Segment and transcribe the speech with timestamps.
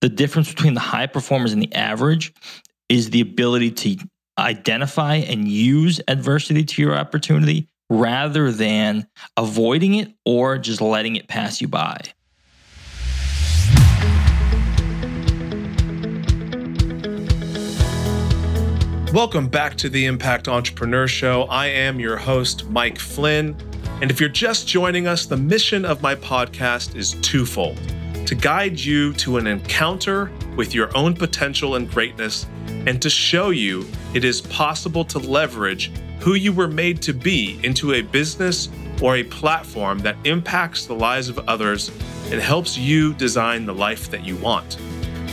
[0.00, 2.32] The difference between the high performers and the average
[2.88, 3.96] is the ability to
[4.38, 11.26] identify and use adversity to your opportunity rather than avoiding it or just letting it
[11.26, 12.00] pass you by.
[19.12, 21.42] Welcome back to the Impact Entrepreneur Show.
[21.50, 23.56] I am your host, Mike Flynn.
[24.00, 27.80] And if you're just joining us, the mission of my podcast is twofold
[28.28, 32.44] to guide you to an encounter with your own potential and greatness,
[32.86, 37.58] and to show you it is possible to leverage who you were made to be
[37.62, 38.68] into a business
[39.00, 41.88] or a platform that impacts the lives of others
[42.30, 44.76] and helps you design the life that you want.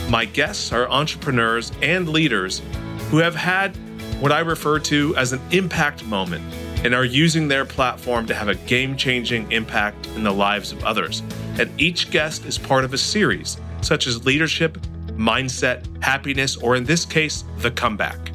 [0.08, 2.62] My guests are entrepreneurs and leaders
[3.10, 3.76] who have had
[4.22, 6.42] what I refer to as an impact moment
[6.86, 10.84] and are using their platform to have a game changing impact in the lives of
[10.84, 11.20] others.
[11.58, 14.78] And each guest is part of a series, such as leadership,
[15.16, 18.30] mindset, happiness, or in this case, the comeback.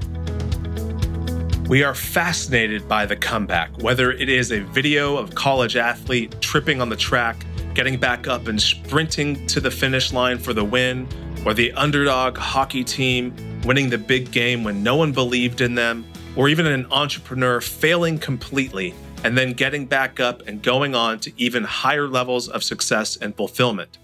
[1.70, 6.82] We are fascinated by the comeback, whether it is a video of college athlete tripping
[6.82, 11.08] on the track, getting back up and sprinting to the finish line for the win,
[11.46, 16.06] or the underdog hockey team winning the big game when no one believed in them,
[16.36, 18.94] or even an entrepreneur failing completely
[19.24, 23.36] and then getting back up and going on to even higher levels of success and
[23.36, 23.98] fulfillment.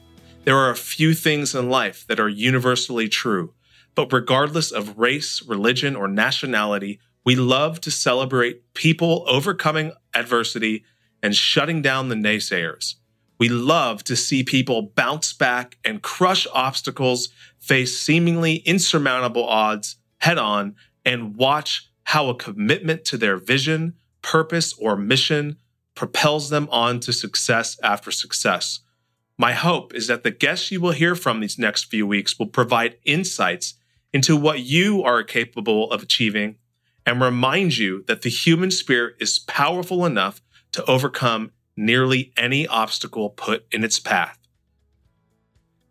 [0.43, 3.53] There are a few things in life that are universally true,
[3.95, 10.85] but regardless of race, religion, or nationality, we love to celebrate people overcoming adversity
[11.21, 12.95] and shutting down the naysayers.
[13.39, 20.37] We love to see people bounce back and crush obstacles, face seemingly insurmountable odds head
[20.37, 25.57] on, and watch how a commitment to their vision, purpose, or mission
[25.93, 28.79] propels them on to success after success.
[29.37, 32.47] My hope is that the guests you will hear from these next few weeks will
[32.47, 33.73] provide insights
[34.13, 36.55] into what you are capable of achieving
[37.05, 40.41] and remind you that the human spirit is powerful enough
[40.71, 44.39] to overcome nearly any obstacle put in its path.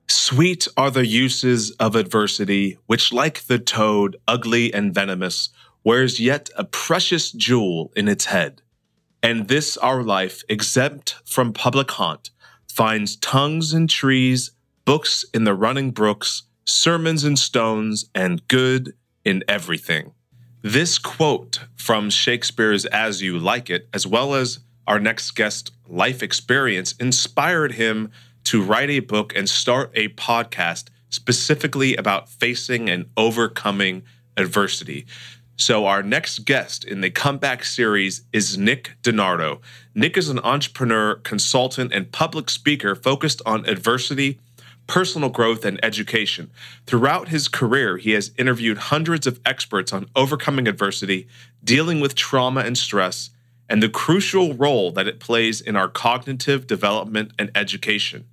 [0.09, 5.51] Sweet are the uses of adversity, which, like the toad, ugly and venomous,
[5.87, 8.61] wears yet a precious jewel in its head.
[9.23, 12.31] And this our life, exempt from public haunt,
[12.67, 14.51] finds tongues in trees,
[14.85, 18.95] books in the running brooks, sermons in stones, and good
[19.25, 20.11] in everything.
[20.61, 24.59] This quote from Shakespeare's As You Like It, as well as
[24.89, 28.11] our next guest life experience, inspired him
[28.43, 34.03] to write a book and start a podcast specifically about facing and overcoming
[34.37, 35.07] adversity.
[35.59, 39.61] So, our next guest in the comeback series is Nick DiNardo.
[39.95, 44.39] Nick is an entrepreneur, consultant, and public speaker focused on adversity,
[44.87, 46.51] personal growth, and education.
[46.87, 51.27] Throughout his career, he has interviewed hundreds of experts on overcoming adversity,
[51.65, 53.31] dealing with trauma and stress,
[53.67, 58.27] and the crucial role that it plays in our cognitive development and education.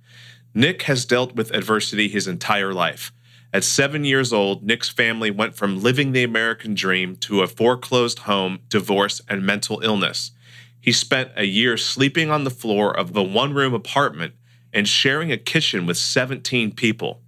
[0.52, 3.12] Nick has dealt with adversity his entire life.
[3.54, 8.18] At seven years old, Nick's family went from living the American dream to a foreclosed
[8.20, 10.32] home, divorce, and mental illness.
[10.80, 14.34] He spent a year sleeping on the floor of the one room apartment
[14.72, 17.22] and sharing a kitchen with 17 people.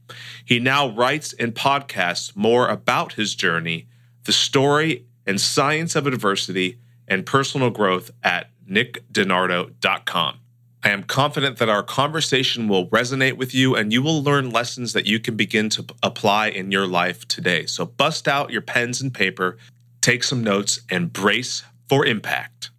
[0.45, 3.87] He now writes and podcasts more about his journey,
[4.25, 10.41] the story and science of adversity, and personal growth at nickdinardo.com.
[10.87, 14.93] I am confident that our conversation will resonate with you and you will learn lessons
[14.93, 17.67] that you can begin to apply in your life today.
[17.67, 19.59] So bust out your pens and paper,
[20.01, 22.71] take some notes, and brace for impact.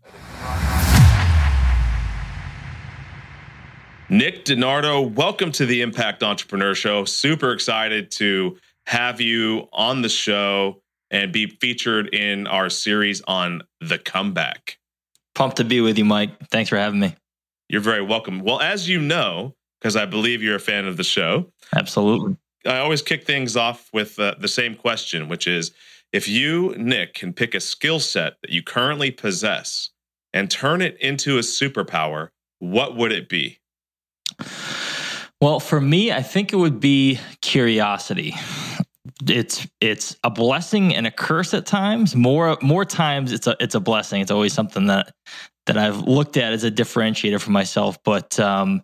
[4.07, 7.03] Nick DiNardo, welcome to the Impact Entrepreneur Show.
[7.03, 10.81] Super excited to have you on the show
[11.12, 14.78] and be featured in our series on the comeback.
[15.35, 16.29] Pumped to be with you, Mike.
[16.47, 17.13] Thanks for having me.
[17.70, 18.40] You're very welcome.
[18.40, 22.38] Well, as you know, because I believe you're a fan of the show, absolutely.
[22.66, 25.72] I always kick things off with uh, the same question, which is
[26.12, 29.90] if you, Nick, can pick a skill set that you currently possess
[30.34, 32.30] and turn it into a superpower,
[32.60, 33.60] what would it be?
[35.40, 38.34] Well, for me, I think it would be curiosity.
[39.29, 42.15] It's it's a blessing and a curse at times.
[42.15, 44.21] More more times it's a it's a blessing.
[44.21, 45.13] It's always something that
[45.65, 48.01] that I've looked at as a differentiator for myself.
[48.03, 48.83] But um,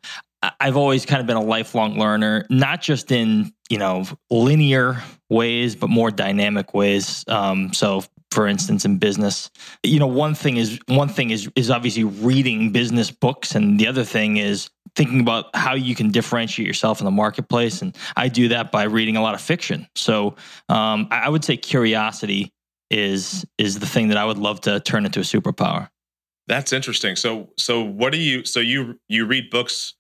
[0.60, 5.76] I've always kind of been a lifelong learner, not just in you know linear ways,
[5.76, 7.24] but more dynamic ways.
[7.28, 9.52] Um, so for instance in business
[9.84, 13.86] you know one thing is one thing is is obviously reading business books and the
[13.86, 18.28] other thing is thinking about how you can differentiate yourself in the marketplace and i
[18.28, 19.88] do that by reading a lot of fiction.
[19.96, 20.36] So
[20.70, 22.52] um, i would say curiosity
[22.90, 25.90] is is the thing that i would love to turn into a superpower.
[26.48, 27.16] That's interesting.
[27.16, 29.96] So so what do you so you you read books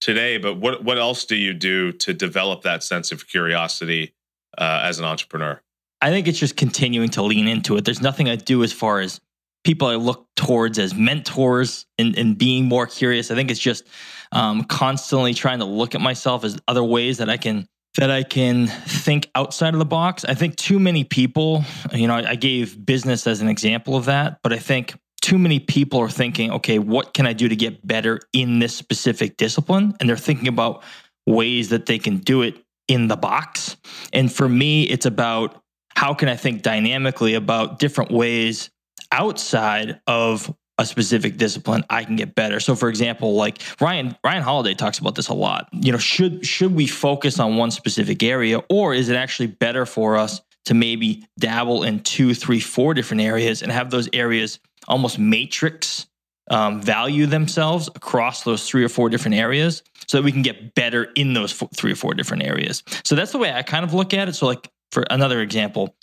[0.00, 4.14] today but what what else do you do to develop that sense of curiosity
[4.56, 5.60] uh, as an entrepreneur?
[6.00, 7.84] I think it's just continuing to lean into it.
[7.84, 9.20] There's nothing I do as far as
[9.68, 13.30] people I look towards as mentors and, and being more curious.
[13.30, 13.86] I think it's just
[14.32, 17.68] um, constantly trying to look at myself as other ways that I can
[17.98, 20.24] that I can think outside of the box.
[20.24, 24.06] I think too many people, you know, I, I gave business as an example of
[24.06, 27.56] that, but I think too many people are thinking, okay, what can I do to
[27.56, 29.94] get better in this specific discipline?
[30.00, 30.82] And they're thinking about
[31.26, 32.56] ways that they can do it
[32.86, 33.76] in the box.
[34.14, 35.62] And for me, it's about
[35.94, 38.70] how can I think dynamically about different ways
[39.12, 42.60] outside of a specific discipline I can get better.
[42.60, 45.68] So for example, like Ryan Ryan Holiday talks about this a lot.
[45.72, 49.84] You know, should should we focus on one specific area or is it actually better
[49.84, 54.60] for us to maybe dabble in two, three, four different areas and have those areas
[54.86, 56.06] almost matrix
[56.50, 60.74] um, value themselves across those three or four different areas so that we can get
[60.74, 62.82] better in those four, three or four different areas.
[63.04, 64.34] So that's the way I kind of look at it.
[64.34, 65.94] So like for another example,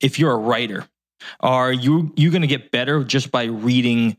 [0.00, 0.88] if you're a writer,
[1.40, 4.16] are you you going to get better just by reading,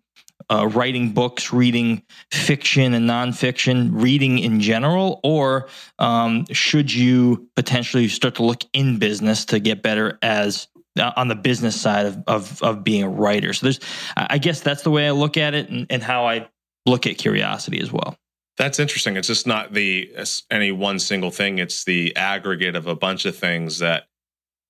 [0.49, 5.67] uh, writing books, reading fiction and nonfiction, reading in general, or
[5.99, 10.67] um, should you potentially start to look in business to get better as
[10.99, 13.53] uh, on the business side of, of of being a writer?
[13.53, 13.79] So there's,
[14.15, 16.47] I guess that's the way I look at it, and, and how I
[16.85, 18.15] look at curiosity as well.
[18.57, 19.17] That's interesting.
[19.17, 20.09] It's just not the
[20.49, 21.59] any one single thing.
[21.59, 24.07] It's the aggregate of a bunch of things that,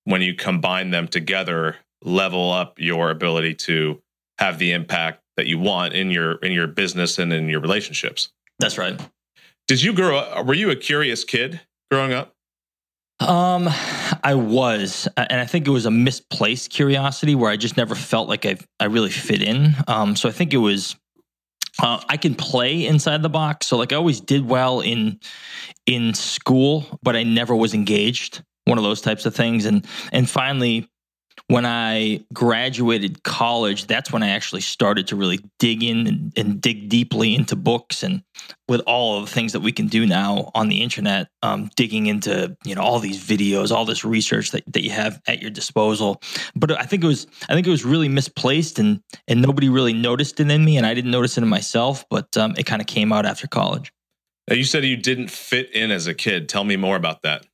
[0.04, 4.00] when you combine them together, level up your ability to
[4.38, 8.30] have the impact that you want in your in your business and in your relationships.
[8.58, 9.00] That's right.
[9.66, 10.46] Did you grow up?
[10.46, 11.60] Were you a curious kid
[11.90, 12.34] growing up?
[13.20, 13.68] Um,
[14.22, 18.28] I was, and I think it was a misplaced curiosity where I just never felt
[18.28, 19.74] like I I really fit in.
[19.86, 20.96] Um, so I think it was
[21.80, 23.66] uh, I can play inside the box.
[23.66, 25.20] So like I always did well in
[25.86, 28.42] in school, but I never was engaged.
[28.64, 29.64] One of those types of things.
[29.64, 30.88] And and finally,
[31.48, 36.60] when I graduated college, that's when I actually started to really dig in and, and,
[36.60, 38.22] dig deeply into books and
[38.68, 42.06] with all of the things that we can do now on the internet, um, digging
[42.06, 45.50] into you know all these videos, all this research that, that you have at your
[45.50, 46.20] disposal.
[46.54, 49.94] But I think it was I think it was really misplaced and and nobody really
[49.94, 52.04] noticed it in me, and I didn't notice it in myself.
[52.10, 53.90] But um, it kind of came out after college.
[54.50, 56.48] You said you didn't fit in as a kid.
[56.48, 57.46] Tell me more about that.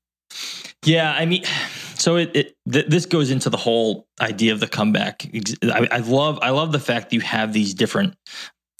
[0.85, 1.45] Yeah, I mean,
[1.95, 5.29] so it, it th- this goes into the whole idea of the comeback.
[5.63, 8.15] I, I, love I love the fact that you have these different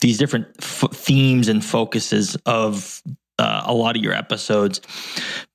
[0.01, 3.03] these different f- themes and focuses of
[3.39, 4.81] uh, a lot of your episodes.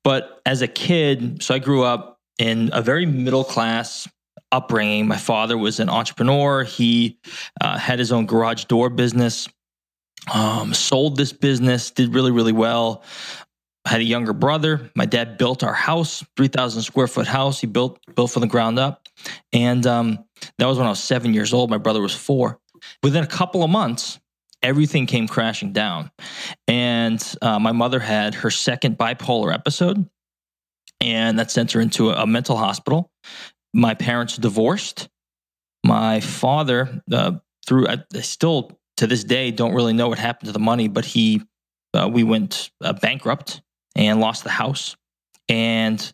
[0.02, 4.08] But as a kid, so I grew up in a very middle class
[4.52, 5.06] upbringing.
[5.06, 6.64] My father was an entrepreneur.
[6.64, 7.18] He
[7.60, 9.48] uh, had his own garage door business.
[10.32, 13.02] Um, sold this business, did really, really well.
[13.84, 14.90] I had a younger brother.
[14.94, 17.60] My dad built our house, 3,000 square foot house.
[17.60, 19.08] He built built from the ground up.
[19.52, 20.24] And um,
[20.58, 21.70] that was when I was seven years old.
[21.70, 22.60] My brother was four.
[23.02, 24.20] Within a couple of months,
[24.62, 26.10] everything came crashing down.
[26.68, 30.08] And uh, my mother had her second bipolar episode,
[31.00, 33.10] and that sent her into a, a mental hospital.
[33.72, 35.08] My parents divorced.
[35.84, 37.32] My father, uh,
[37.66, 41.06] through, I still to this day don't really know what happened to the money, but
[41.06, 41.42] he,
[41.94, 43.62] uh, we went uh, bankrupt
[43.96, 44.96] and lost the house.
[45.48, 46.12] And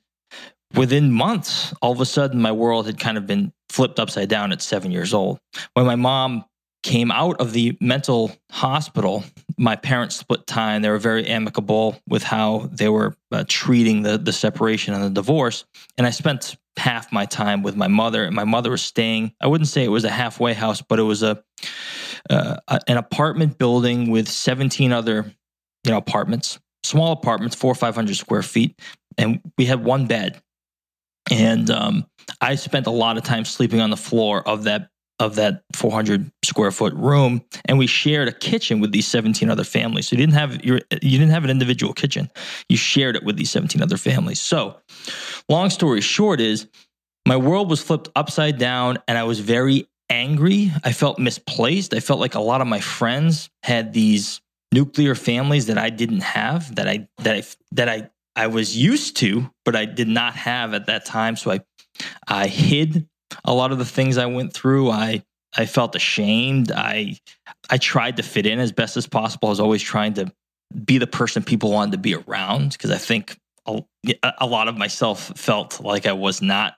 [0.75, 4.53] within months, all of a sudden, my world had kind of been flipped upside down
[4.53, 5.39] at seven years old.
[5.75, 6.45] When my mom
[6.83, 9.25] came out of the mental hospital,
[9.59, 10.83] my parents split time.
[10.83, 15.11] They were very amicable with how they were uh, treating the, the separation and the
[15.11, 15.65] divorce.
[15.99, 19.33] And I spent half my time with my mother, and my mother was staying.
[19.41, 21.43] I wouldn't say it was a halfway house, but it was a
[22.31, 22.57] uh,
[22.87, 25.33] an apartment building with 17 other
[25.85, 28.79] you know apartments small apartments, four or 500 square feet.
[29.19, 30.41] And we had one bed.
[31.31, 32.07] And um,
[32.41, 34.89] I spent a lot of time sleeping on the floor of that
[35.19, 39.65] of that 400 square foot room and we shared a kitchen with these 17 other
[39.65, 42.31] families so you didn't have your you didn't have an individual kitchen
[42.69, 44.77] you shared it with these 17 other families so
[45.49, 46.69] long story short is
[47.27, 52.01] my world was flipped upside down and i was very angry i felt misplaced i
[52.01, 54.43] felt like a lot of my friends had these
[54.73, 57.43] nuclear families that I didn't have that I that I
[57.73, 61.37] that I I was used to, but I did not have at that time.
[61.37, 61.61] So I
[62.29, 63.09] I hid
[63.45, 64.91] a lot of the things I went through.
[64.91, 65.23] I
[65.57, 66.73] I felt ashamed.
[66.73, 67.19] I
[67.71, 69.49] I tried to fit in as best as possible.
[69.49, 70.33] I was always trying to
[70.85, 73.83] be the person people wanted to be around because I think a,
[74.39, 76.75] a lot of myself felt like I was not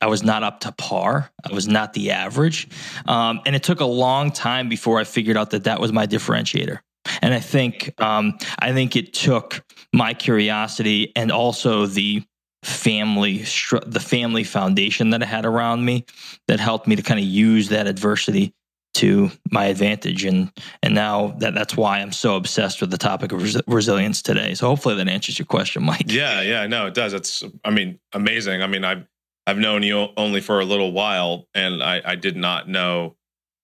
[0.00, 1.30] I was not up to par.
[1.48, 2.68] I was not the average.
[3.06, 6.06] Um, and it took a long time before I figured out that that was my
[6.06, 6.80] differentiator.
[7.22, 12.22] And I think um, I think it took my curiosity and also the
[12.62, 13.44] family
[13.86, 16.04] the family foundation that I had around me
[16.48, 18.54] that helped me to kind of use that adversity
[18.94, 20.50] to my advantage and
[20.82, 24.54] and now that that's why I'm so obsessed with the topic of res- resilience today.
[24.54, 26.06] So hopefully that answers your question, Mike.
[26.06, 27.12] Yeah, yeah, no, it does.
[27.12, 28.62] It's I mean amazing.
[28.62, 29.06] I mean I've
[29.46, 33.16] I've known you only for a little while, and I, I did not know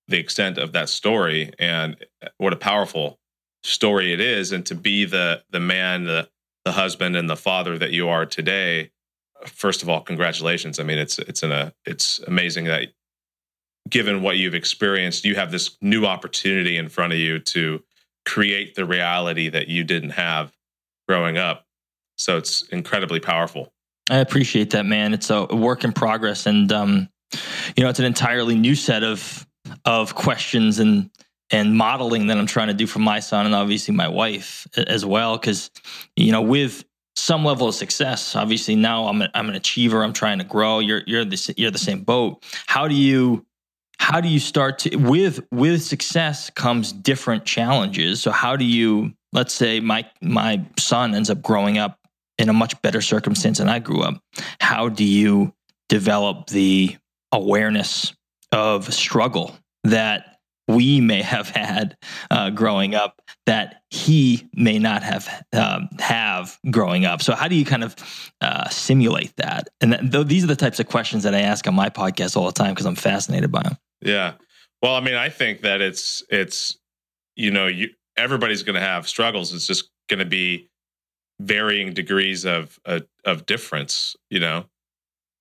[0.06, 1.96] the extent of that story and
[2.38, 3.18] what a powerful
[3.62, 4.52] story it is.
[4.52, 6.28] And to be the the man, the
[6.64, 8.90] the husband, and the father that you are today,
[9.46, 10.78] first of all, congratulations.
[10.78, 12.88] I mean, it's it's an, a it's amazing that
[13.88, 17.82] given what you've experienced, you have this new opportunity in front of you to
[18.24, 20.52] create the reality that you didn't have
[21.08, 21.66] growing up.
[22.16, 23.72] So it's incredibly powerful.
[24.10, 25.12] I appreciate that, man.
[25.14, 27.08] It's a work in progress, and um,
[27.76, 29.46] you know, it's an entirely new set of
[29.84, 31.10] of questions and
[31.52, 35.04] and modeling that I'm trying to do for my son and obviously my wife as
[35.04, 35.38] well.
[35.38, 35.70] Because
[36.16, 40.02] you know, with some level of success, obviously now I'm a, I'm an achiever.
[40.02, 40.80] I'm trying to grow.
[40.80, 42.42] You're you're the you're the same boat.
[42.66, 43.46] How do you
[43.98, 48.20] how do you start to with with success comes different challenges.
[48.20, 51.98] So how do you let's say my my son ends up growing up
[52.38, 54.20] in a much better circumstance than I grew up.
[54.60, 55.54] How do you
[55.88, 56.96] develop the
[57.30, 58.14] awareness
[58.50, 59.54] of struggle
[59.84, 60.31] that
[60.68, 61.96] we may have had
[62.30, 67.22] uh, growing up that he may not have um, have growing up.
[67.22, 67.96] So how do you kind of
[68.40, 69.68] uh, simulate that?
[69.80, 72.46] And th- these are the types of questions that I ask on my podcast all
[72.46, 73.76] the time because I'm fascinated by them.
[74.00, 74.34] Yeah.
[74.82, 76.78] Well, I mean, I think that it's it's
[77.36, 79.52] you know you everybody's going to have struggles.
[79.52, 80.68] It's just going to be
[81.40, 84.64] varying degrees of uh, of difference you know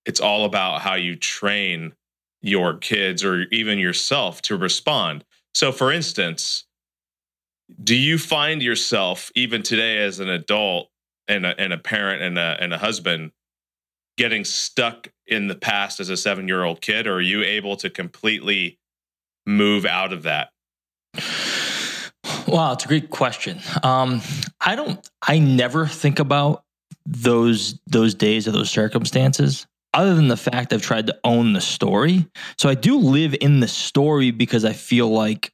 [0.06, 1.94] it's all about how you train
[2.42, 6.66] your kids or even yourself to respond so for instance
[7.84, 10.90] do you find yourself even today as an adult
[11.28, 13.32] and a, and a parent and a, and a husband
[14.18, 17.76] getting stuck in the past as a seven year old kid or are you able
[17.78, 18.78] to completely
[19.46, 20.52] move out of that
[22.48, 23.62] Wow, it's a great question.
[23.84, 24.22] Um,
[24.60, 25.10] I don't.
[25.26, 26.64] I never think about
[27.06, 31.62] those those days or those circumstances, other than the fact I've tried to own the
[31.62, 32.28] story.
[32.58, 35.52] So I do live in the story because I feel like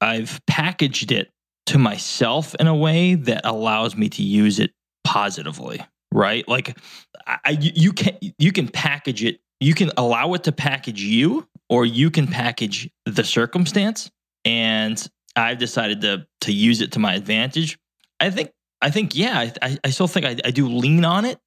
[0.00, 1.30] I've packaged it
[1.66, 4.72] to myself in a way that allows me to use it
[5.04, 5.84] positively.
[6.12, 6.46] Right?
[6.48, 6.78] Like,
[7.26, 9.40] I you can you can package it.
[9.60, 14.10] You can allow it to package you, or you can package the circumstance.
[14.44, 15.04] And
[15.34, 17.78] I've decided to to use it to my advantage.
[18.20, 21.38] I think I think yeah, I I still think I, I do lean on it,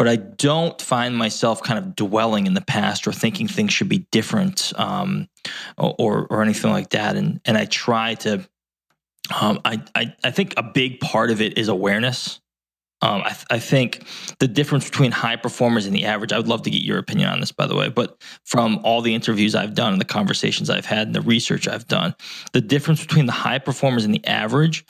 [0.00, 3.90] but I don't find myself kind of dwelling in the past or thinking things should
[3.90, 5.28] be different um,
[5.76, 7.16] or or anything like that.
[7.16, 8.48] And and I try to.
[9.38, 12.40] Um, I, I I think a big part of it is awareness.
[13.02, 14.06] Um, I, th- I, think
[14.38, 17.30] the difference between high performers and the average, I would love to get your opinion
[17.30, 20.68] on this, by the way, but from all the interviews I've done and the conversations
[20.68, 22.14] I've had and the research I've done,
[22.52, 24.84] the difference between the high performers and the average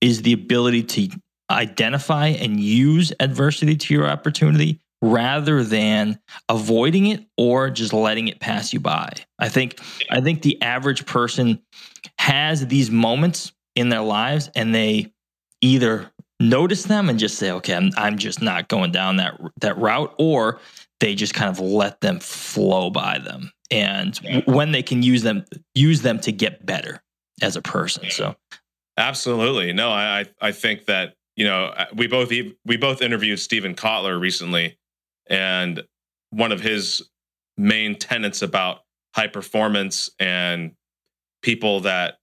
[0.00, 1.10] is the ability to
[1.50, 8.38] identify and use adversity to your opportunity rather than avoiding it or just letting it
[8.40, 9.12] pass you by.
[9.38, 9.80] I think
[10.10, 11.62] I think the average person
[12.18, 15.12] has these moments in their lives and they
[15.60, 19.78] either notice them and just say, okay, I'm, I'm just not going down that that
[19.78, 20.58] route, or
[21.00, 23.52] they just kind of let them flow by them.
[23.70, 27.02] And when they can use them, use them to get better
[27.40, 28.10] as a person.
[28.10, 28.34] So,
[28.96, 32.30] absolutely, no, I I think that you know uh, we both
[32.66, 34.76] we both interviewed Steven Kotler recently,
[35.26, 35.82] and
[36.28, 37.08] one of his
[37.56, 38.80] main tenets about
[39.14, 40.72] high performance and
[41.40, 42.18] people that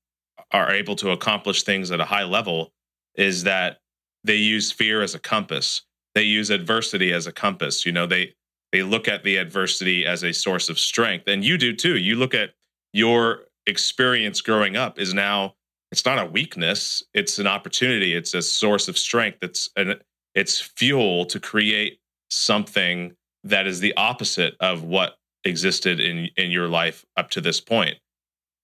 [0.51, 2.71] are able to accomplish things at a high level
[3.15, 3.79] is that
[4.23, 5.81] they use fear as a compass.
[6.13, 7.87] They use adversity as a compass.
[7.87, 8.35] You know, they
[8.71, 11.27] they look at the adversity as a source of strength.
[11.27, 11.97] And you do too.
[11.97, 12.51] You look at
[12.93, 15.55] your experience growing up is now
[15.91, 18.13] it's not a weakness, it's an opportunity.
[18.13, 19.39] It's a source of strength.
[19.41, 19.95] It's an
[20.35, 26.67] it's fuel to create something that is the opposite of what existed in in your
[26.67, 27.97] life up to this point.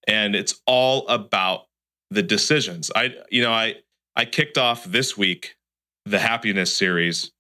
[0.07, 1.67] And it's all about
[2.09, 2.91] the decisions.
[2.95, 3.75] I you know, I
[4.15, 5.55] I kicked off this week
[6.05, 7.31] the happiness series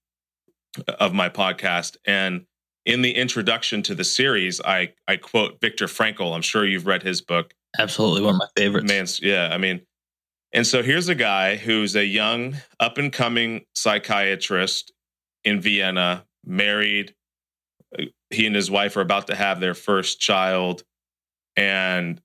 [0.87, 1.97] of my podcast.
[2.05, 2.45] And
[2.85, 6.33] in the introduction to the series, I I quote Viktor Frankl.
[6.33, 7.53] I'm sure you've read his book.
[7.79, 8.87] Absolutely, one of my favorites.
[8.87, 9.81] Man's, yeah, I mean,
[10.53, 14.91] and so here's a guy who's a young, up and coming psychiatrist
[15.43, 17.15] in Vienna, married.
[17.97, 20.83] Uh, he and his wife are about to have their first child,
[21.55, 22.21] and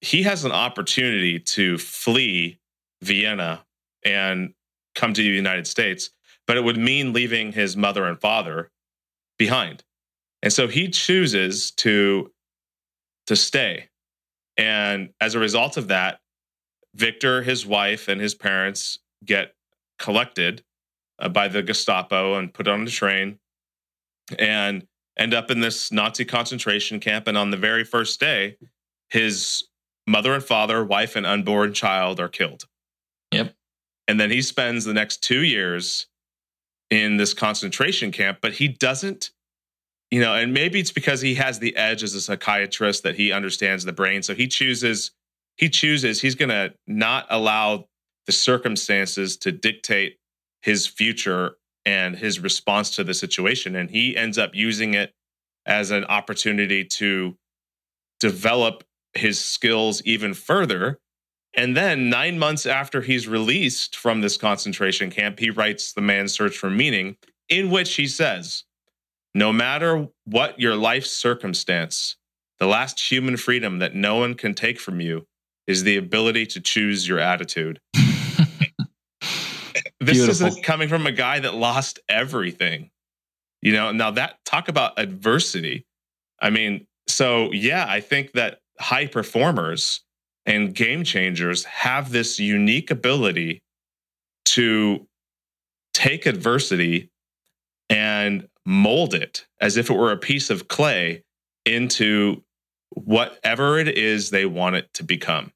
[0.00, 2.58] he has an opportunity to flee
[3.02, 3.64] Vienna
[4.04, 4.52] and
[4.94, 6.10] come to the United States,
[6.46, 8.70] but it would mean leaving his mother and father
[9.38, 9.84] behind.
[10.42, 12.30] And so he chooses to
[13.28, 13.88] to stay.
[14.56, 16.20] And as a result of that,
[16.94, 19.54] Viktor, his wife, and his parents get
[19.98, 20.62] collected
[21.18, 23.38] uh, by the Gestapo and put on a train
[24.38, 24.86] and
[25.18, 27.26] end up in this Nazi concentration camp.
[27.26, 28.56] And on the very first day,
[29.08, 29.64] his
[30.06, 32.64] mother and father, wife, and unborn child are killed.
[33.32, 33.54] Yep.
[34.08, 36.06] And then he spends the next two years
[36.90, 39.30] in this concentration camp, but he doesn't
[40.12, 43.32] you know, and maybe it's because he has the edge as a psychiatrist that he
[43.32, 44.22] understands the brain.
[44.22, 45.10] So he chooses,
[45.56, 47.86] he chooses, he's going to not allow
[48.26, 50.18] the circumstances to dictate
[50.60, 53.74] his future and his response to the situation.
[53.74, 55.14] And he ends up using it
[55.64, 57.38] as an opportunity to
[58.20, 60.98] develop his skills even further.
[61.56, 66.34] And then nine months after he's released from this concentration camp, he writes The Man's
[66.34, 67.16] Search for Meaning,
[67.48, 68.64] in which he says,
[69.34, 72.16] no matter what your life circumstance,
[72.58, 75.26] the last human freedom that no one can take from you
[75.66, 77.78] is the ability to choose your attitude.
[80.00, 82.90] this isn't coming from a guy that lost everything.
[83.62, 85.86] You know, now that talk about adversity.
[86.40, 90.00] I mean, so yeah, I think that high performers
[90.44, 93.62] and game changers have this unique ability
[94.44, 95.06] to
[95.94, 97.10] take adversity
[97.88, 101.24] and mold it as if it were a piece of clay
[101.64, 102.42] into
[102.90, 105.52] whatever it is they want it to become.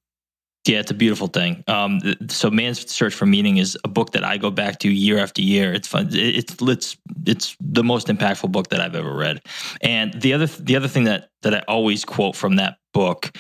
[0.67, 1.63] Yeah, it's a beautiful thing.
[1.69, 5.19] Um, so, Man's Search for Meaning is a book that I go back to year
[5.19, 5.73] after year.
[5.73, 6.09] It's fun.
[6.11, 9.41] It's it's it's the most impactful book that I've ever read.
[9.81, 13.31] And the other the other thing that that I always quote from that book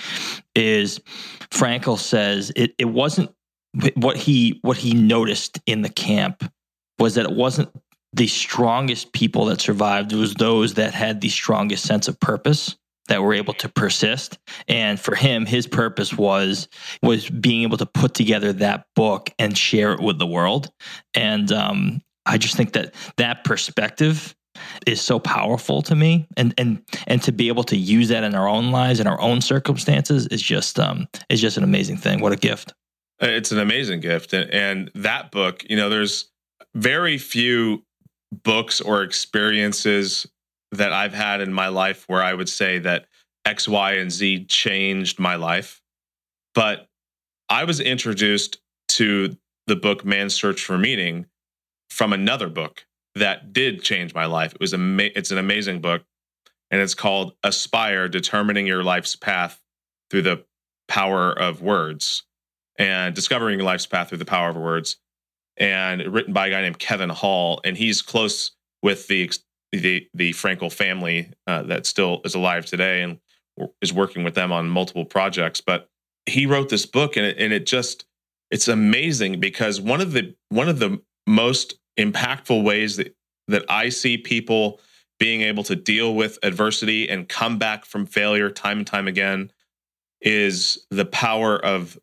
[0.55, 1.01] is
[1.51, 3.33] Frankl says it it wasn't
[3.95, 6.49] what he what he noticed in the camp
[6.99, 7.71] was that it wasn't
[8.17, 12.77] the strongest people that survived was those that had the strongest sense of purpose
[13.09, 14.39] that were able to persist.
[14.69, 16.69] And for him his purpose was
[17.03, 20.71] was being able to put together that book and share it with the world.
[21.15, 24.35] And um, i just think that that perspective
[24.87, 26.27] is so powerful to me.
[26.39, 29.21] And and and to be able to use that in our own lives and our
[29.21, 32.21] own circumstances is just um is just an amazing thing.
[32.21, 32.73] What a gift.
[33.21, 34.33] It's an amazing gift.
[34.33, 36.31] And, and that book you know there's
[36.75, 37.83] very few
[38.33, 40.27] books or experiences
[40.73, 43.07] that I've had in my life where I would say that
[43.45, 45.81] X, Y, and Z changed my life.
[46.55, 46.89] But
[47.49, 48.59] I was introduced
[48.89, 49.37] to
[49.67, 51.27] the book Man's Search for Meaning
[51.91, 54.55] from another book that did change my life.
[54.55, 56.03] It was ama- it's an amazing book
[56.71, 59.63] and it's called Aspire: Determining Your Life's Path
[60.11, 60.45] Through the
[60.89, 62.25] Power of Words
[62.79, 64.97] and Discovering Your Life's Path Through the Power of Words
[65.57, 69.31] and written by a guy named Kevin Hall, and he's close with the
[69.73, 73.19] the the Frankl family uh, that still is alive today and
[73.81, 75.61] is working with them on multiple projects.
[75.61, 75.89] But
[76.27, 78.05] he wrote this book, and it, and it just
[78.51, 83.15] it's amazing because one of the one of the most impactful ways that
[83.49, 84.81] that I see people
[85.19, 89.51] being able to deal with adversity and come back from failure time and time again
[90.21, 91.99] is the power of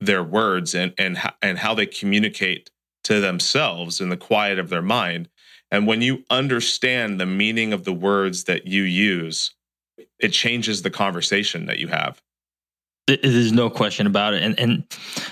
[0.00, 2.70] their words and and and how they communicate
[3.06, 5.28] to themselves in the quiet of their mind.
[5.70, 9.54] And when you understand the meaning of the words that you use,
[10.18, 12.20] it changes the conversation that you have.
[13.06, 14.42] There's no question about it.
[14.42, 14.84] And and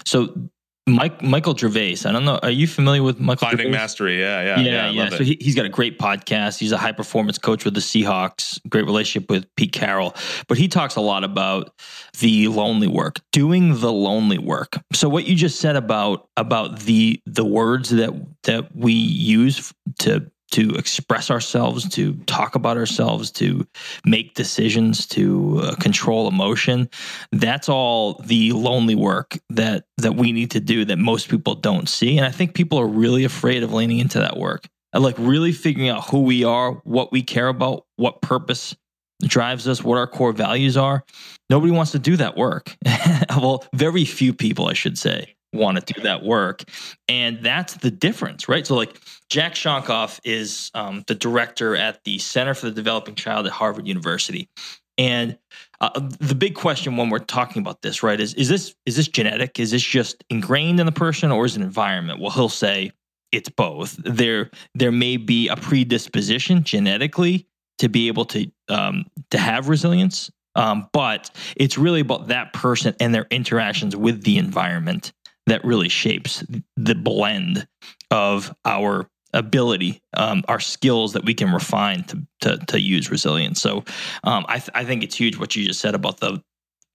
[0.05, 0.51] so
[0.87, 1.99] Mike Michael Gervais.
[2.05, 2.39] I don't know.
[2.43, 3.49] Are you familiar with Michael?
[3.49, 3.79] Finding Gervais?
[3.79, 4.21] Mastery.
[4.21, 4.91] Yeah, yeah, yeah.
[4.91, 4.91] yeah.
[4.91, 5.09] yeah.
[5.09, 6.59] So he, has got a great podcast.
[6.59, 8.61] He's a high performance coach with the Seahawks.
[8.69, 10.15] Great relationship with Pete Carroll.
[10.47, 11.73] But he talks a lot about
[12.21, 14.77] the lonely work, doing the lonely work.
[14.93, 20.31] So what you just said about about the the words that that we use to
[20.53, 23.67] to express ourselves, to talk about ourselves, to
[24.05, 26.89] make decisions, to uh, control emotion.
[27.33, 31.89] That's all the lonely work that that we need to do that most people don't
[31.89, 32.17] see.
[32.19, 34.67] And I think people are really afraid of leaning into that work.
[34.93, 38.77] And like really figuring out who we are, what we care about, what purpose
[39.23, 41.05] drives us, what our core values are.
[41.51, 42.77] Nobody wants to do that work.
[43.31, 46.65] well, very few people, I should say want to do that work.
[47.09, 48.67] And that's the difference, right?
[48.67, 48.99] So, like,
[49.31, 53.87] Jack Shonkoff is um, the director at the Center for the Developing Child at Harvard
[53.87, 54.49] University.
[54.97, 55.39] And
[55.81, 55.91] uh,
[56.21, 59.59] the big question when we're talking about this, right, is is this is this genetic?
[59.59, 62.21] Is this just ingrained in the person, or is it environment?
[62.21, 62.93] Well, he'll say
[63.33, 63.97] it's both.
[63.97, 67.47] There there may be a predisposition genetically
[67.79, 72.95] to be able to um, to have resilience, um, but it's really about that person
[73.01, 75.13] and their interactions with the environment
[75.47, 76.45] that really shapes
[76.77, 77.67] the blend
[78.11, 83.61] of our ability, um, our skills that we can refine to to, to use resilience.
[83.61, 83.85] So
[84.23, 86.43] um, I, th- I think it's huge what you just said about the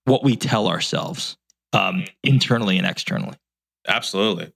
[0.06, 1.36] what we tell ourselves
[1.72, 3.36] um, internally and externally.
[3.86, 4.52] Absolutely.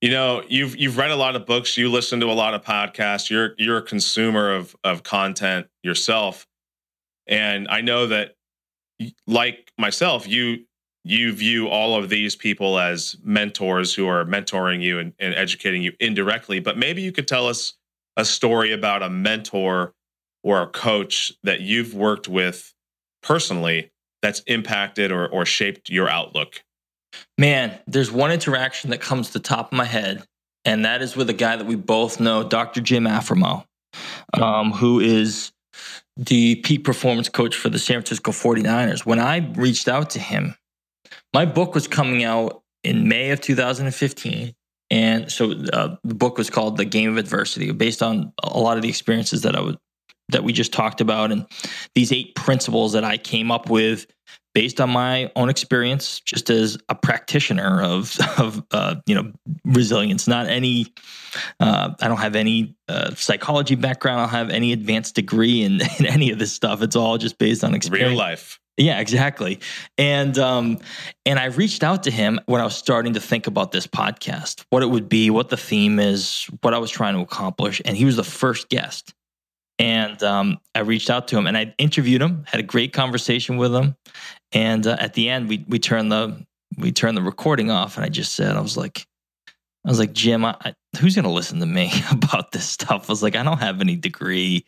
[0.00, 2.62] You know, you've you've read a lot of books, you listen to a lot of
[2.62, 3.30] podcasts.
[3.30, 6.46] You're you're a consumer of of content yourself,
[7.26, 8.36] and I know that,
[9.26, 10.66] like myself, you
[11.08, 15.82] you view all of these people as mentors who are mentoring you and, and educating
[15.82, 16.60] you indirectly.
[16.60, 17.74] But maybe you could tell us
[18.16, 19.94] a story about a mentor
[20.42, 22.74] or a coach that you've worked with
[23.22, 23.90] personally
[24.22, 26.62] that's impacted or, or shaped your outlook?
[27.36, 30.24] Man, there's one interaction that comes to the top of my head,
[30.64, 32.80] and that is with a guy that we both know, Dr.
[32.80, 33.64] Jim Afremow,
[34.34, 35.52] um, who is
[36.16, 39.06] the peak performance coach for the San Francisco 49ers.
[39.06, 40.56] When I reached out to him,
[41.32, 44.54] my book was coming out in May of 2015.
[44.90, 48.76] And so uh, the book was called The Game of Adversity, based on a lot
[48.76, 49.76] of the experiences that I was
[50.30, 51.46] that we just talked about and
[51.94, 54.06] these eight principles that I came up with
[54.54, 59.32] based on my own experience just as a practitioner of of uh, you know
[59.64, 60.28] resilience.
[60.28, 60.92] Not any
[61.60, 64.20] uh, I don't have any uh, psychology background.
[64.20, 66.82] I don't have any advanced degree in, in any of this stuff.
[66.82, 68.10] It's all just based on experience.
[68.10, 69.58] real life yeah, exactly.
[69.98, 70.78] And um,
[71.26, 74.64] and I reached out to him when I was starting to think about this podcast,
[74.70, 77.96] what it would be, what the theme is, what I was trying to accomplish, and
[77.96, 79.12] he was the first guest.
[79.80, 83.58] And um, I reached out to him and I interviewed him, had a great conversation
[83.58, 83.94] with him.
[84.52, 88.04] And uh, at the end, we we turned the we turned the recording off, and
[88.04, 89.06] I just said, I was like,
[89.84, 93.08] I was like, Jim, I, I, who's going to listen to me about this stuff?
[93.08, 94.64] I was like, I don't have any degree.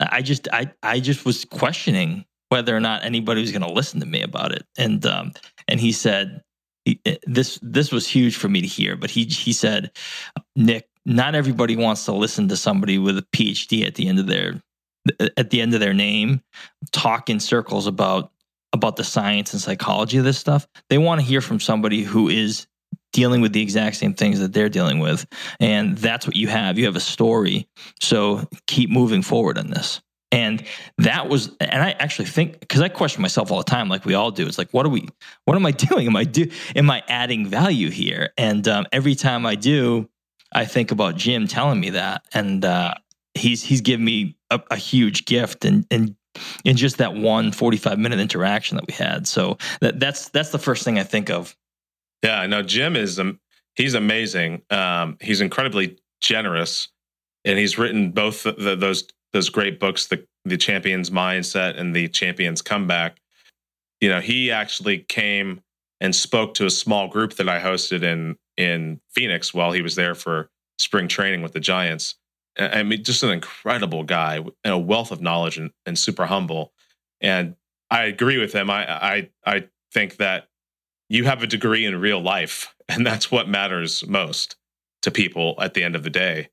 [0.00, 4.00] I just I I just was questioning whether or not anybody was going to listen
[4.00, 4.64] to me about it.
[4.76, 5.32] And um,
[5.66, 6.42] and he said,
[6.86, 8.96] eh, this this was huge for me to hear.
[8.96, 9.90] But he he said,
[10.56, 14.26] Nick, not everybody wants to listen to somebody with a PhD at the end of
[14.26, 14.62] their
[15.36, 16.42] at the end of their name
[16.92, 18.30] talk in circles about
[18.72, 20.66] about the science and psychology of this stuff.
[20.90, 22.66] They want to hear from somebody who is
[23.12, 25.26] dealing with the exact same things that they're dealing with.
[25.60, 26.78] And that's what you have.
[26.78, 27.66] You have a story.
[28.00, 30.02] So keep moving forward on this.
[30.30, 30.62] And
[30.98, 34.14] that was, and I actually think because I question myself all the time, like we
[34.14, 34.46] all do.
[34.46, 35.08] It's like, what are we?
[35.44, 36.06] What am I doing?
[36.06, 36.50] Am I do?
[36.76, 38.32] Am I adding value here?
[38.36, 40.08] And um, every time I do,
[40.52, 42.94] I think about Jim telling me that, and uh,
[43.34, 46.14] he's he's given me a, a, huge gift, and and
[46.64, 49.26] in just that one 45 minute interaction that we had.
[49.26, 51.56] So that that's that's the first thing I think of.
[52.22, 53.40] Yeah, no, Jim is um,
[53.74, 54.62] he's amazing.
[54.70, 56.88] Um, he's incredibly generous,
[57.44, 61.94] and he's written both the, the, those those great books, the the Champions Mindset and
[61.94, 63.20] the Champions Comeback.
[64.00, 65.60] You know, he actually came
[66.00, 69.94] and spoke to a small group that I hosted in in Phoenix while he was
[69.94, 72.14] there for spring training with the Giants.
[72.58, 76.72] I mean, just an incredible guy and a wealth of knowledge and, and super humble.
[77.20, 77.54] And
[77.90, 78.70] I agree with him.
[78.70, 80.48] I, I I think that
[81.08, 84.56] you have a degree in real life, and that's what matters most
[85.02, 86.48] to people at the end of the day.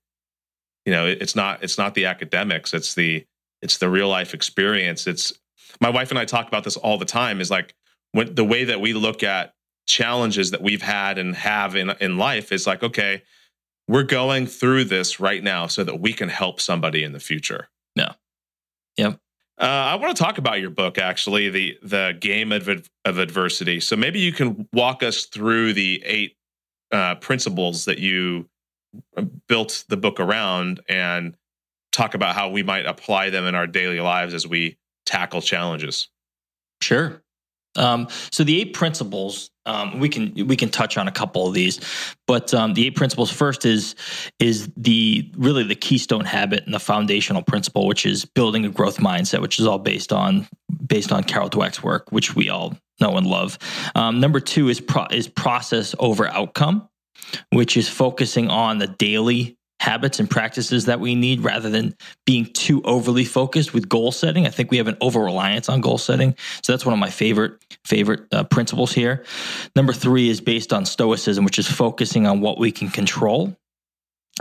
[0.86, 2.74] You know, it, it's not it's not the academics.
[2.74, 3.26] It's the
[3.62, 5.08] it's the real life experience.
[5.08, 5.34] It's
[5.82, 7.42] my wife and I talk about this all the time.
[7.42, 7.74] Is like
[8.12, 9.54] when the way that we look at
[9.88, 13.22] challenges that we've had and have in in life is like okay
[13.88, 17.70] we're going through this right now so that we can help somebody in the future
[17.96, 18.14] yeah
[18.98, 19.20] yep
[19.58, 22.68] uh, I want to talk about your book, actually, the the game of,
[23.06, 23.80] of adversity.
[23.80, 26.36] So maybe you can walk us through the eight
[26.92, 28.50] uh, principles that you
[29.48, 31.36] built the book around, and
[31.92, 36.10] talk about how we might apply them in our daily lives as we tackle challenges.
[36.82, 37.22] Sure.
[37.78, 41.54] Um, so the eight principles um, we can we can touch on a couple of
[41.54, 41.80] these,
[42.28, 43.96] but um, the eight principles first is
[44.40, 48.98] is the really the keystone habit and the foundational principle, which is building a growth
[48.98, 50.48] mindset, which is all based on
[50.86, 53.58] based on Carol Dweck's work, which we all know and love.
[53.96, 56.88] Um, number two is pro- is process over outcome,
[57.52, 61.96] which is focusing on the daily habits and practices that we need rather than
[62.26, 64.48] being too overly focused with goal setting.
[64.48, 66.36] I think we have an over reliance on goal setting.
[66.64, 69.24] So that's one of my favorite favorite uh, principles here.
[69.76, 73.56] Number 3 is based on stoicism, which is focusing on what we can control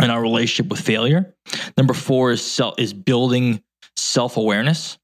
[0.01, 1.35] and our relationship with failure.
[1.77, 3.63] Number 4 is self, is building
[3.97, 4.99] self-awareness.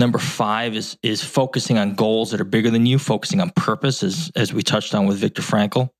[0.00, 4.02] Number five is is focusing on goals that are bigger than you, focusing on purpose,
[4.02, 5.90] as as we touched on with Viktor Frankl.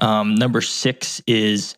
[0.00, 1.76] Um, number six is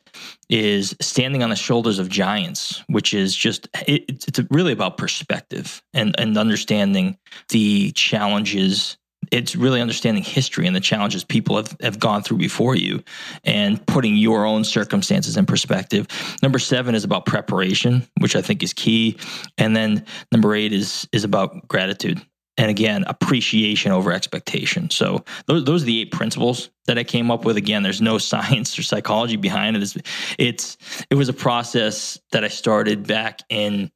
[0.48, 5.82] is standing on the shoulders of giants, which is just it, it's really about perspective
[5.92, 7.18] and and understanding
[7.50, 8.97] the challenges
[9.32, 13.02] it's really understanding history and the challenges people have, have gone through before you
[13.44, 16.06] and putting your own circumstances in perspective.
[16.42, 19.18] Number seven is about preparation, which I think is key.
[19.56, 22.20] And then number eight is is about gratitude.
[22.58, 24.90] And again, appreciation over expectation.
[24.90, 27.56] So those, those are the eight principles that I came up with.
[27.56, 29.82] Again, there's no science or psychology behind it.
[29.82, 29.96] It's,
[30.38, 30.76] it's
[31.08, 33.90] it was a process that I started back in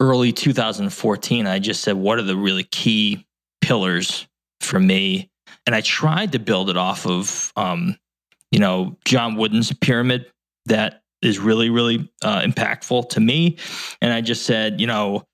[0.00, 1.46] early 2014.
[1.46, 3.26] I just said, what are the really key
[3.60, 4.26] pillars
[4.60, 5.30] for me.
[5.66, 7.96] And I tried to build it off of, um,
[8.50, 10.26] you know, John Wooden's pyramid
[10.66, 13.58] that is really, really uh, impactful to me.
[14.00, 15.26] And I just said, you know,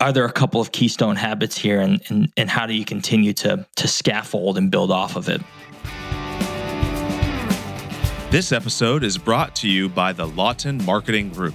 [0.00, 3.32] are there a couple of keystone habits here and, and, and how do you continue
[3.34, 5.40] to, to scaffold and build off of it?
[8.30, 11.54] This episode is brought to you by the Lawton Marketing Group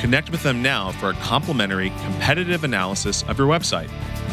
[0.00, 3.90] Connect with them now for a complimentary competitive analysis of your website.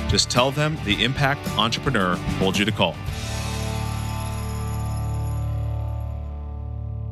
[0.09, 2.95] Just tell them the Impact Entrepreneur told you to call.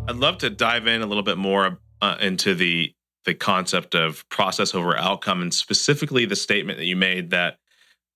[0.07, 2.93] I'd love to dive in a little bit more uh, into the
[3.25, 7.57] the concept of process over outcome and specifically the statement that you made that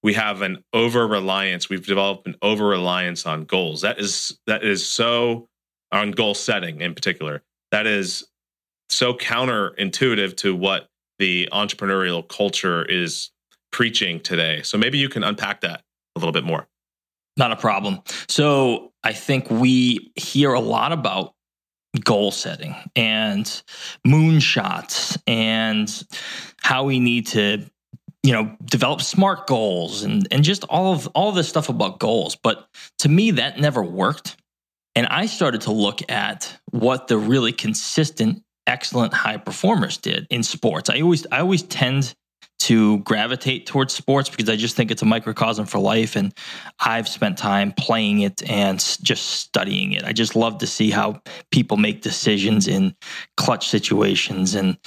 [0.01, 4.63] we have an over reliance we've developed an over reliance on goals that is that
[4.63, 5.47] is so
[5.91, 8.25] on goal setting in particular that is
[8.89, 10.87] so counterintuitive to what
[11.19, 13.31] the entrepreneurial culture is
[13.71, 14.61] preaching today.
[14.63, 15.81] So maybe you can unpack that
[16.15, 16.67] a little bit more.
[17.37, 18.01] Not a problem.
[18.29, 21.33] So I think we hear a lot about
[22.03, 23.45] goal setting and
[24.05, 26.05] moonshots and
[26.61, 27.65] how we need to
[28.23, 31.99] you know develop smart goals and and just all of all of this stuff about
[31.99, 32.67] goals but
[32.99, 34.35] to me that never worked
[34.95, 40.43] and i started to look at what the really consistent excellent high performers did in
[40.43, 40.89] sports.
[40.89, 42.15] I always I always tend
[42.57, 46.33] to gravitate towards sports because I just think it's a microcosm for life and
[46.79, 50.03] I've spent time playing it and just studying it.
[50.03, 52.95] I just love to see how people make decisions in
[53.37, 54.77] clutch situations and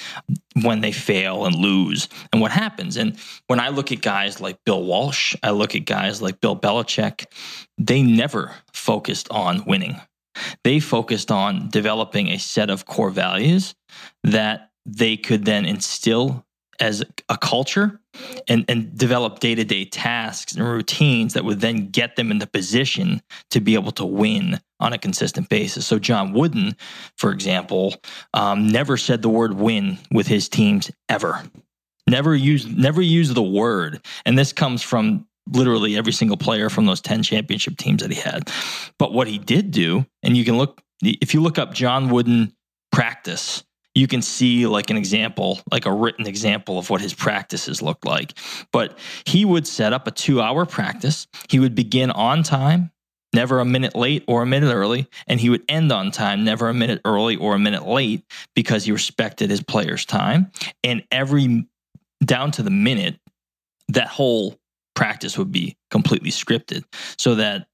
[0.62, 2.96] when they fail and lose and what happens.
[2.96, 6.58] And when I look at guys like Bill Walsh, I look at guys like Bill
[6.58, 7.26] Belichick,
[7.76, 10.00] they never focused on winning.
[10.64, 13.74] They focused on developing a set of core values
[14.24, 16.44] that they could then instill
[16.80, 18.00] as a culture
[18.48, 22.38] and, and develop day to day tasks and routines that would then get them in
[22.38, 23.20] the position
[23.50, 25.86] to be able to win on a consistent basis.
[25.86, 26.76] So, John Wooden,
[27.16, 27.94] for example,
[28.32, 31.42] um, never said the word win with his teams ever.
[32.06, 34.04] Never use never used the word.
[34.24, 38.20] And this comes from literally every single player from those 10 championship teams that he
[38.20, 38.50] had.
[38.98, 42.52] But what he did do, and you can look, if you look up John Wooden
[42.92, 47.82] practice, you can see like an example, like a written example of what his practices
[47.82, 48.34] looked like.
[48.72, 51.26] But he would set up a two hour practice.
[51.48, 52.92] He would begin on time,
[53.34, 56.68] never a minute late or a minute early, and he would end on time, never
[56.68, 60.50] a minute early or a minute late because he respected his players' time.
[60.84, 61.66] And every
[62.24, 63.18] down to the minute,
[63.88, 64.58] that whole
[64.98, 66.82] practice would be completely scripted
[67.16, 67.68] so that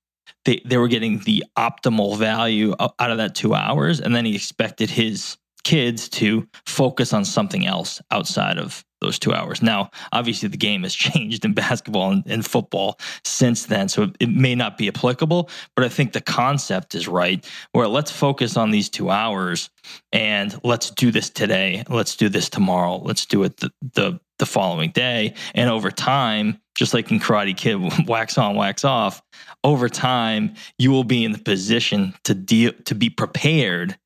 [0.45, 3.99] they, they were getting the optimal value out of that two hours.
[3.99, 9.33] And then he expected his kids to focus on something else outside of those two
[9.33, 9.63] hours.
[9.63, 14.29] Now, obviously, the game has changed in basketball and, and football since then, so it,
[14.29, 17.43] may not be applicable, but I think the concept is right.
[17.73, 19.71] Where let's focus on these two hours
[20.13, 21.85] and let's do this today.
[21.89, 22.99] Let's do this tomorrow.
[22.99, 25.35] Let's do it the, the the following day.
[25.55, 29.23] And over time, just like in Karate Kid, wax on, wax off,
[29.63, 33.97] over time, you will be in the position to deal to be prepared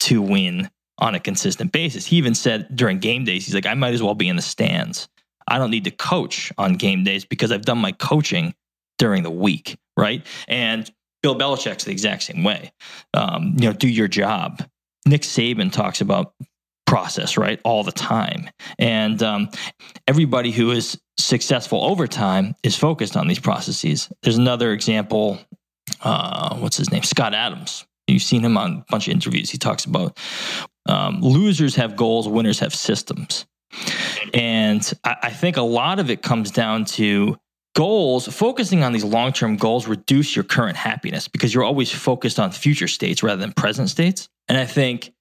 [0.00, 2.06] to win on a consistent basis.
[2.06, 4.42] He even said during game days, he's like, I might as well be in the
[4.42, 5.08] stands.
[5.48, 8.54] I don't need to coach on game days because I've done my coaching
[8.98, 10.24] during the week, right?
[10.48, 10.90] And
[11.22, 12.72] Bill Belichick's the exact same way.
[13.14, 14.64] Um, you know, do your job.
[15.06, 16.34] Nick Saban talks about
[16.86, 18.50] process, right, all the time.
[18.78, 19.48] And um,
[20.06, 24.10] everybody who is successful over time is focused on these processes.
[24.22, 25.38] There's another example.
[26.02, 27.02] Uh, what's his name?
[27.02, 27.86] Scott Adams.
[28.06, 29.50] You've seen him on a bunch of interviews.
[29.50, 30.18] He talks about
[30.86, 33.46] um, losers have goals, winners have systems.
[34.34, 37.36] And I, I think a lot of it comes down to
[37.74, 42.38] goals, focusing on these long term goals reduce your current happiness because you're always focused
[42.38, 44.28] on future states rather than present states.
[44.48, 45.12] And I think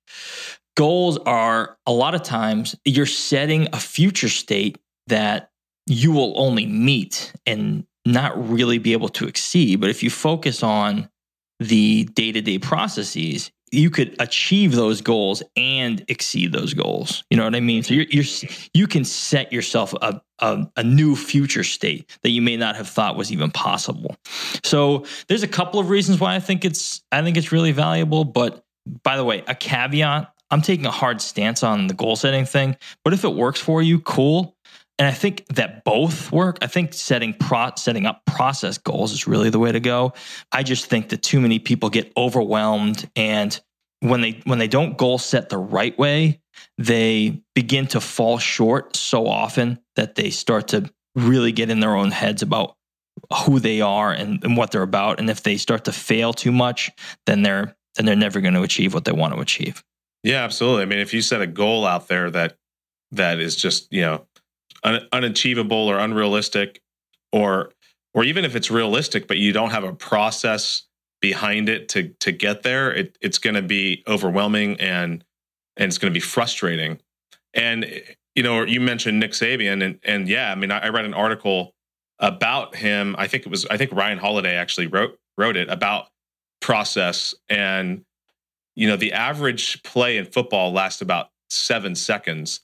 [0.75, 5.50] goals are a lot of times you're setting a future state that
[5.87, 9.79] you will only meet and not really be able to exceed.
[9.79, 11.09] But if you focus on
[11.59, 17.23] the day to day processes, you could achieve those goals and exceed those goals.
[17.29, 17.83] You know what I mean?
[17.83, 18.25] So you're, you're
[18.73, 22.89] you can set yourself a, a, a new future state that you may not have
[22.89, 24.17] thought was even possible.
[24.63, 28.25] So there's a couple of reasons why I think it's I think it's really valuable.
[28.25, 28.63] But
[29.03, 32.75] by the way, a caveat: I'm taking a hard stance on the goal setting thing.
[33.05, 34.55] But if it works for you, cool.
[35.01, 36.59] And I think that both work.
[36.61, 40.13] I think setting pro- setting up process goals is really the way to go.
[40.51, 43.59] I just think that too many people get overwhelmed and
[44.01, 46.39] when they when they don't goal set the right way,
[46.77, 51.95] they begin to fall short so often that they start to really get in their
[51.95, 52.75] own heads about
[53.45, 55.19] who they are and, and what they're about.
[55.19, 56.91] And if they start to fail too much,
[57.25, 59.83] then they're then they're never going to achieve what they want to achieve.
[60.21, 60.83] Yeah, absolutely.
[60.83, 62.55] I mean, if you set a goal out there that
[63.13, 64.27] that is just you know
[64.83, 66.81] un- unachievable or unrealistic,
[67.31, 67.71] or
[68.13, 70.83] or even if it's realistic, but you don't have a process
[71.21, 75.23] behind it to to get there, it, it's going to be overwhelming and
[75.77, 76.99] and it's going to be frustrating.
[77.53, 77.85] And
[78.35, 81.13] you know, you mentioned Nick Saban, and and yeah, I mean, I, I read an
[81.13, 81.73] article
[82.19, 83.15] about him.
[83.17, 86.07] I think it was I think Ryan Holiday actually wrote wrote it about
[86.61, 88.03] process and
[88.75, 92.61] you know the average play in football lasts about seven seconds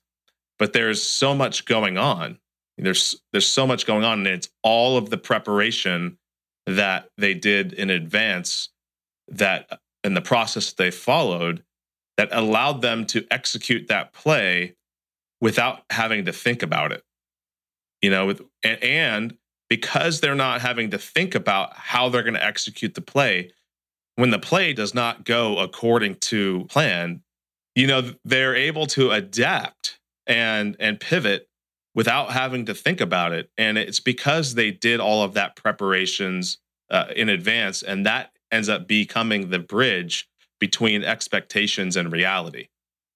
[0.60, 2.40] but there's so much going on.
[2.78, 6.18] There's there's so much going on, and it's all of the preparation
[6.68, 8.70] that they did in advance
[9.30, 11.64] that and the process they followed
[12.18, 14.76] that allowed them to execute that play
[15.42, 17.04] without having to think about it.
[18.02, 19.38] You know, with and, and
[19.70, 23.52] because they're not having to think about how they're going to execute the play,
[24.16, 27.22] when the play does not go according to plan,
[27.76, 31.48] you know, they're able to adapt and and pivot
[31.96, 33.50] without having to think about it.
[33.58, 36.60] And it's because they did all of that preparations
[36.92, 42.68] uh, in advance and that ends up becoming the bridge between expectations and reality.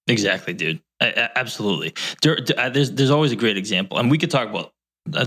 [0.08, 0.82] Exactly dude.
[1.00, 1.93] I, I, absolutely.
[2.21, 4.74] There, uh, there's there's always a great example and we could talk about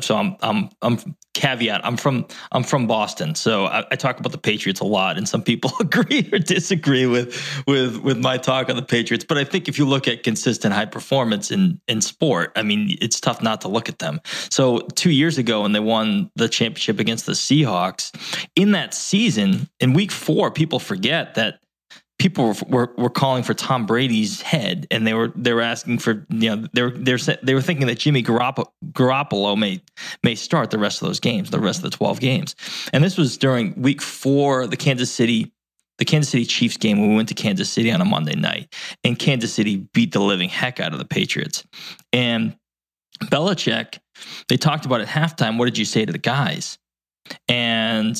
[0.05, 1.85] so I'm I'm I'm caveat.
[1.85, 5.29] I'm from I'm from Boston, so I, I, talk about the Patriots a lot, and
[5.29, 9.25] some people agree or disagree with with with my talk on the Patriots.
[9.29, 12.97] But I think if you look at consistent high performance in in sport, I mean,
[13.01, 14.21] it's tough not to look at them.
[14.51, 18.13] So two years ago, when they won the championship against the Seahawks,
[18.57, 21.59] in that season, in Week Four, people forget that
[22.25, 25.99] people were, were, were calling for Tom Brady's head, and they were they were asking
[25.99, 29.83] for you know they were they were they were thinking that Jimmy Garoppolo, Garoppolo may
[30.23, 32.57] may start the rest of those games, the rest of the twelve games,
[32.95, 35.53] and this was during Week Four, the Kansas City.
[35.97, 38.75] The Kansas City Chiefs game when we went to Kansas City on a Monday night,
[39.05, 41.63] and Kansas City beat the living heck out of the Patriots.
[42.13, 42.57] And
[43.23, 44.01] Belichick,
[44.49, 45.57] they talked about at halftime.
[45.57, 46.79] What did you say to the guys?
[47.47, 48.17] And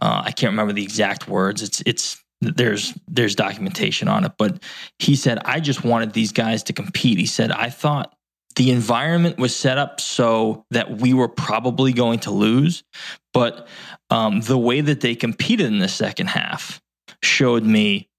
[0.00, 1.62] uh, I can't remember the exact words.
[1.62, 4.62] It's it's there's there's documentation on it but
[4.98, 7.18] he said i just wanted these guys to compete.
[7.18, 8.14] He said i thought
[8.56, 12.82] the environment was set up so that we were probably going to lose
[13.32, 13.66] but
[14.10, 16.82] um, the way that they competed in the second half
[17.22, 18.10] showed me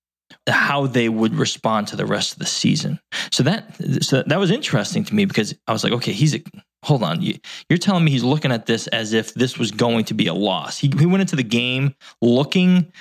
[0.50, 3.00] how they would respond to the rest of the season.
[3.32, 6.44] So that so that was interesting to me because i was like okay he's a
[6.84, 7.38] hold on you,
[7.72, 10.34] are telling me he's looking at this as if this was going to be a
[10.34, 10.78] loss.
[10.78, 12.92] He, he went into the game looking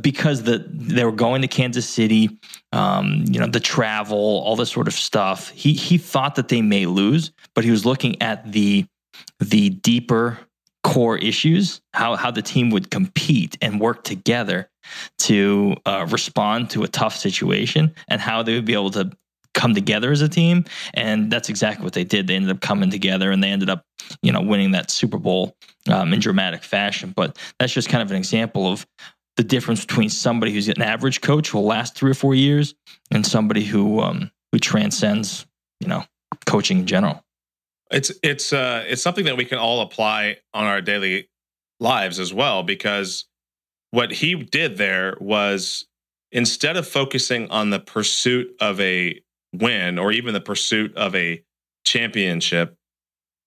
[0.00, 2.38] because the they were going to Kansas City,
[2.72, 5.50] um, you know, the travel, all this sort of stuff.
[5.50, 8.86] He he thought that they may lose, but he was looking at the
[9.40, 10.38] the deeper
[10.84, 14.70] core issues, how how the team would compete and work together
[15.18, 19.10] to uh, respond to a tough situation, and how they would be able to
[19.54, 20.64] come together as a team.
[20.94, 22.26] And that's exactly what they did.
[22.26, 23.84] They ended up coming together, and they ended up,
[24.22, 25.56] you know, winning that Super Bowl
[25.88, 27.12] um, in dramatic fashion.
[27.14, 28.86] But that's just kind of an example of
[29.36, 32.74] the difference between somebody who's an average coach will last three or four years
[33.10, 35.46] and somebody who um, who transcends,
[35.80, 36.04] you know,
[36.46, 37.24] coaching in general.
[37.90, 41.28] It's it's uh it's something that we can all apply on our daily
[41.80, 43.26] lives as well because
[43.90, 45.86] what he did there was
[46.32, 49.20] instead of focusing on the pursuit of a
[49.52, 51.42] win or even the pursuit of a
[51.84, 52.76] championship,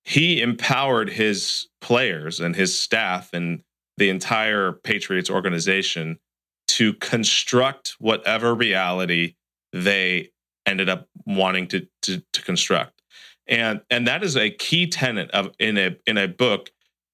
[0.03, 3.61] he empowered his players and his staff and
[3.97, 6.19] the entire Patriots organization
[6.67, 9.35] to construct whatever reality
[9.73, 10.31] they
[10.65, 13.01] ended up wanting to, to, to construct.
[13.47, 16.69] And and that is a key tenet of in a in a book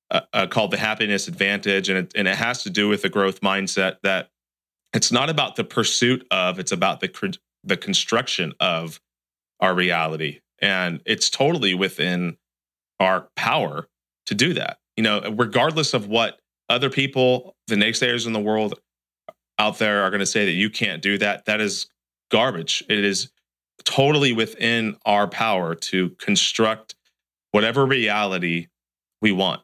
[0.10, 3.10] uh, uh, called The Happiness Advantage, and it, and it has to do with the
[3.10, 4.30] growth mindset that
[4.94, 9.00] it's not about the pursuit of, it's about the the construction of
[9.60, 12.38] our reality, and it's totally within
[13.00, 13.88] our power
[14.26, 14.78] to do that.
[14.98, 18.80] You know, regardless of what other people, the naysayers in the world
[19.60, 21.46] out there are going to say that you can't do that.
[21.46, 21.88] That is
[22.32, 22.84] garbage.
[22.90, 23.32] It is
[23.86, 26.96] totally within our power to construct
[27.52, 28.68] whatever reality
[29.22, 29.62] we want.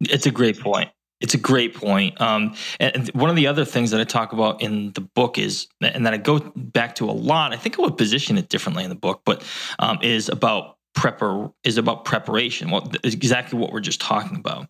[0.00, 0.90] It's a great point.
[1.20, 2.20] It's a great point.
[2.20, 5.66] Um, and one of the other things that I talk about in the book is,
[5.80, 7.52] and that I go back to a lot.
[7.52, 9.42] I think I would position it differently in the book, but
[9.80, 12.70] um, is about prepar is about preparation.
[12.70, 14.68] Well, exactly what we're just talking about.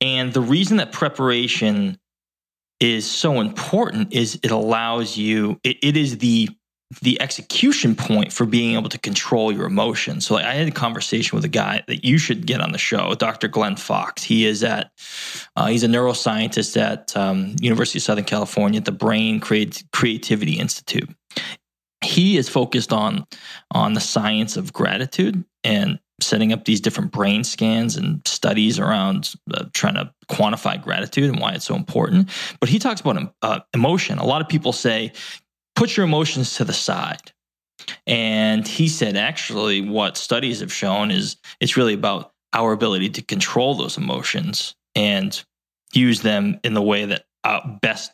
[0.00, 1.98] And the reason that preparation
[2.80, 5.60] is so important is it allows you.
[5.62, 6.48] it, it is the
[7.02, 10.26] the execution point for being able to control your emotions.
[10.26, 12.78] So like, I had a conversation with a guy that you should get on the
[12.78, 13.46] show, Dr.
[13.46, 14.24] Glenn Fox.
[14.24, 14.90] He is at
[15.54, 20.58] uh, he's a neuroscientist at um, University of Southern California at the Brain Creat- Creativity
[20.58, 21.08] Institute.
[22.10, 23.24] He is focused on
[23.70, 29.32] on the science of gratitude and setting up these different brain scans and studies around
[29.54, 32.28] uh, trying to quantify gratitude and why it's so important.
[32.58, 34.18] But he talks about uh, emotion.
[34.18, 35.12] A lot of people say
[35.76, 37.32] put your emotions to the side.
[38.08, 43.22] And he said, actually, what studies have shown is it's really about our ability to
[43.22, 45.42] control those emotions and
[45.94, 48.12] use them in the way that uh, best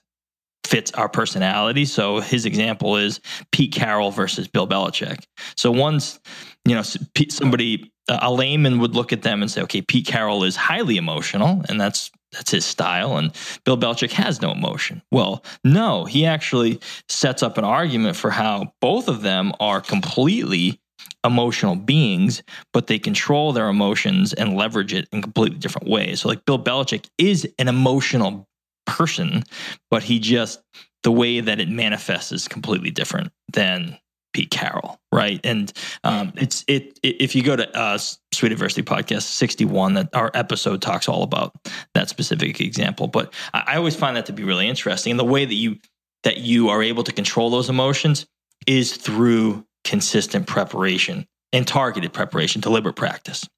[0.66, 1.84] fits our personality.
[1.84, 3.20] So his example is
[3.52, 5.24] Pete Carroll versus Bill Belichick.
[5.56, 6.20] So one's,
[6.66, 6.82] you know,
[7.28, 10.96] somebody, uh, a layman would look at them and say, okay, Pete Carroll is highly
[10.96, 13.16] emotional, and that's that's his style.
[13.16, 13.32] And
[13.64, 15.00] Bill Belichick has no emotion.
[15.10, 20.80] Well, no, he actually sets up an argument for how both of them are completely
[21.24, 22.42] emotional beings,
[22.72, 26.20] but they control their emotions and leverage it in completely different ways.
[26.20, 28.46] So, like Bill Belichick is an emotional
[28.86, 29.44] person,
[29.90, 30.62] but he just,
[31.02, 33.98] the way that it manifests is completely different than
[34.32, 35.40] Pete Carroll, right?
[35.44, 35.72] And
[36.04, 37.96] um, it's it, it, if you go to uh,
[38.34, 41.54] Sweet Adversity podcast sixty one, that our episode talks all about
[41.94, 43.06] that specific example.
[43.06, 45.78] But I, I always find that to be really interesting, and the way that you
[46.24, 48.26] that you are able to control those emotions
[48.66, 53.48] is through consistent preparation and targeted preparation, deliberate practice.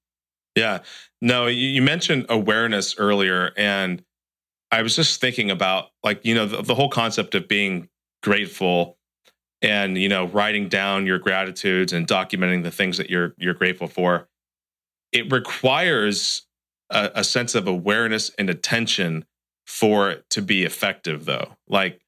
[0.55, 0.81] Yeah.
[1.21, 4.05] No, you mentioned awareness earlier, and
[4.71, 7.89] I was just thinking about like you know the, the whole concept of being
[8.23, 8.99] grateful
[9.63, 13.89] and you know writing down your gratitudes and documenting the things that you're you're grateful
[13.89, 14.29] for.
[15.13, 16.47] It requires
[16.91, 19.25] a, a, sense of awareness and attention
[19.67, 21.57] for it to be effective though.
[21.67, 22.01] Like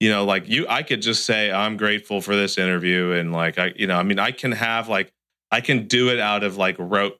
[0.00, 3.58] you know like you i could just say i'm grateful for this interview and like
[3.58, 5.12] i you know i mean i can have like
[5.50, 7.18] i can do it out of like rote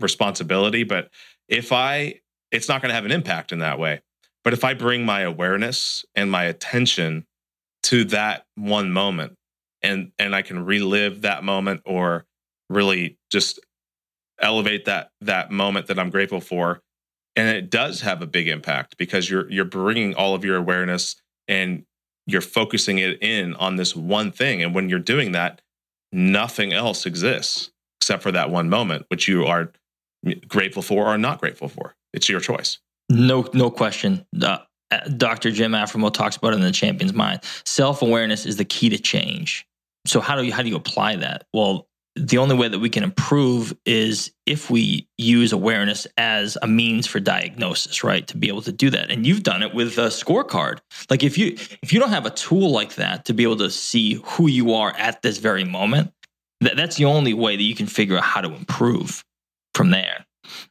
[0.00, 1.10] responsibility but
[1.48, 2.14] if i
[2.50, 4.00] it's not going to have an impact in that way
[4.48, 7.26] but if i bring my awareness and my attention
[7.82, 9.34] to that one moment
[9.82, 12.24] and and I can relive that moment or
[12.68, 13.60] really just
[14.40, 16.80] elevate that that moment that I'm grateful for
[17.36, 21.16] and it does have a big impact because you're you're bringing all of your awareness
[21.46, 21.84] and
[22.26, 24.62] you're focusing it in on this one thing.
[24.62, 25.60] And when you're doing that
[26.12, 27.70] nothing else exists
[28.00, 29.72] except for that one moment which you are
[30.46, 31.94] grateful for or not grateful for.
[32.12, 32.78] It's your choice
[33.08, 34.24] no no question
[34.90, 35.50] uh, Dr.
[35.50, 37.40] Jim Afremow talks about it in the champion's mind.
[37.64, 39.66] Self awareness is the key to change.
[40.06, 41.46] So how do you how do you apply that?
[41.52, 46.66] Well, the only way that we can improve is if we use awareness as a
[46.66, 48.26] means for diagnosis, right?
[48.26, 49.10] To be able to do that.
[49.10, 50.78] And you've done it with a scorecard.
[51.10, 53.70] Like if you if you don't have a tool like that to be able to
[53.70, 56.12] see who you are at this very moment,
[56.60, 59.22] that, that's the only way that you can figure out how to improve
[59.74, 60.24] from there.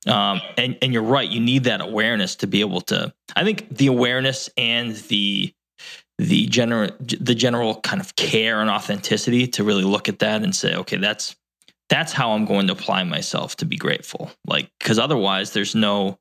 [0.06, 1.30] Um, and and you're right.
[1.30, 3.14] You need that awareness to be able to.
[3.36, 5.54] I think the awareness and the
[6.18, 10.56] the general the general kind of care and authenticity to really look at that and
[10.56, 11.36] say, okay, that's
[11.90, 14.32] that's how I'm going to apply myself to be grateful.
[14.46, 16.20] Like because otherwise, there's no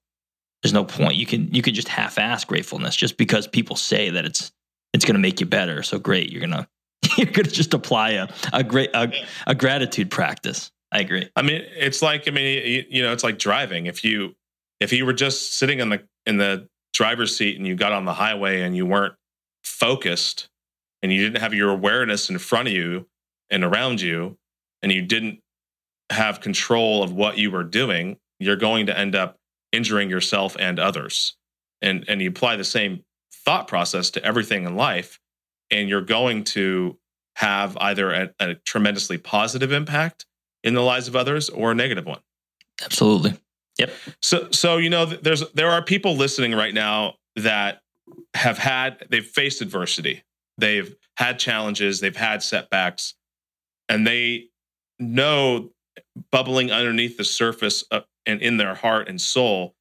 [0.62, 1.16] there's no point.
[1.16, 4.52] You can you can just half-ass gratefulness just because people say that it's
[4.92, 5.82] it's going to make you better.
[5.82, 6.68] So great, you're gonna
[7.16, 9.12] you're gonna just apply a a great a,
[9.46, 10.70] a gratitude practice.
[10.97, 11.28] I agree.
[11.36, 13.84] I mean, it's like I mean, you, know, it's like driving.
[13.84, 14.34] If you
[14.80, 18.07] if you were just sitting in the in the driver's seat and you got on
[18.07, 19.12] the highway and you weren't
[19.62, 20.49] focused
[21.03, 23.07] and you didn't have your awareness in front of you
[23.51, 24.38] and around you
[24.80, 25.40] and you didn't
[26.09, 29.36] have control of what you were doing, you're going to end up
[29.72, 31.36] injuring yourself and others.
[31.82, 33.05] And and you apply the same
[33.44, 35.20] thought process to everything in life
[35.70, 36.97] and you're going to
[37.34, 40.24] have either a, a tremendously positive impact
[40.66, 42.20] in the lives of others or a negative one.
[42.84, 43.34] Absolutely.
[43.78, 43.90] Yep.
[44.20, 47.80] So so you know there's there are people listening right now that
[48.34, 50.22] have had they've faced adversity.
[50.58, 53.14] They've had challenges, they've had setbacks
[53.88, 54.48] and they
[54.98, 55.70] know
[56.30, 59.74] bubbling underneath the surface of, and in their heart and soul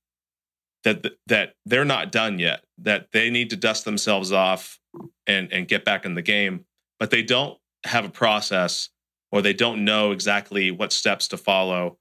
[0.84, 4.80] that that they're not done yet that they need to dust themselves off
[5.26, 6.66] and and get back in the game
[7.00, 8.90] but they don't have a process
[9.36, 11.98] or they don't know exactly what steps to follow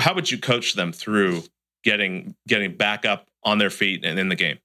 [0.00, 1.42] how would you coach them through
[1.82, 4.58] getting getting back up on their feet and in the game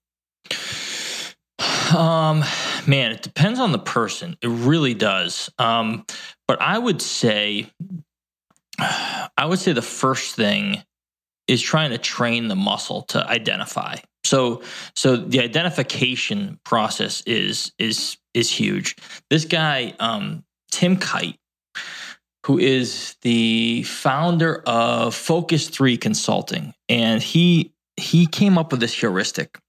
[1.97, 2.43] um
[2.87, 6.05] man it depends on the person it really does um
[6.47, 7.69] but i would say
[9.37, 10.83] I would say the first thing
[11.47, 13.95] is trying to train the muscle to identify.
[14.23, 14.61] So
[14.95, 18.95] so the identification process is is is huge.
[19.29, 21.37] This guy um, Tim Kight
[22.49, 28.91] who is the founder of Focus 3 Consulting and he he came up with this
[28.91, 29.59] heuristic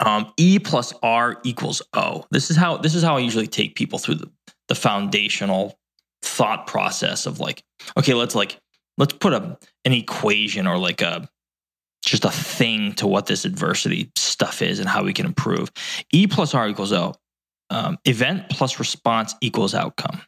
[0.00, 2.24] um, E plus R equals O.
[2.32, 4.30] This is how this is how I usually take people through the,
[4.66, 5.78] the foundational
[6.20, 7.62] thought process of like,
[7.96, 8.58] okay, let's like
[8.98, 11.28] let's put a an equation or like a
[12.04, 15.70] just a thing to what this adversity stuff is and how we can improve.
[16.10, 17.14] E plus R equals O.
[17.70, 20.22] Um, event plus response equals outcome.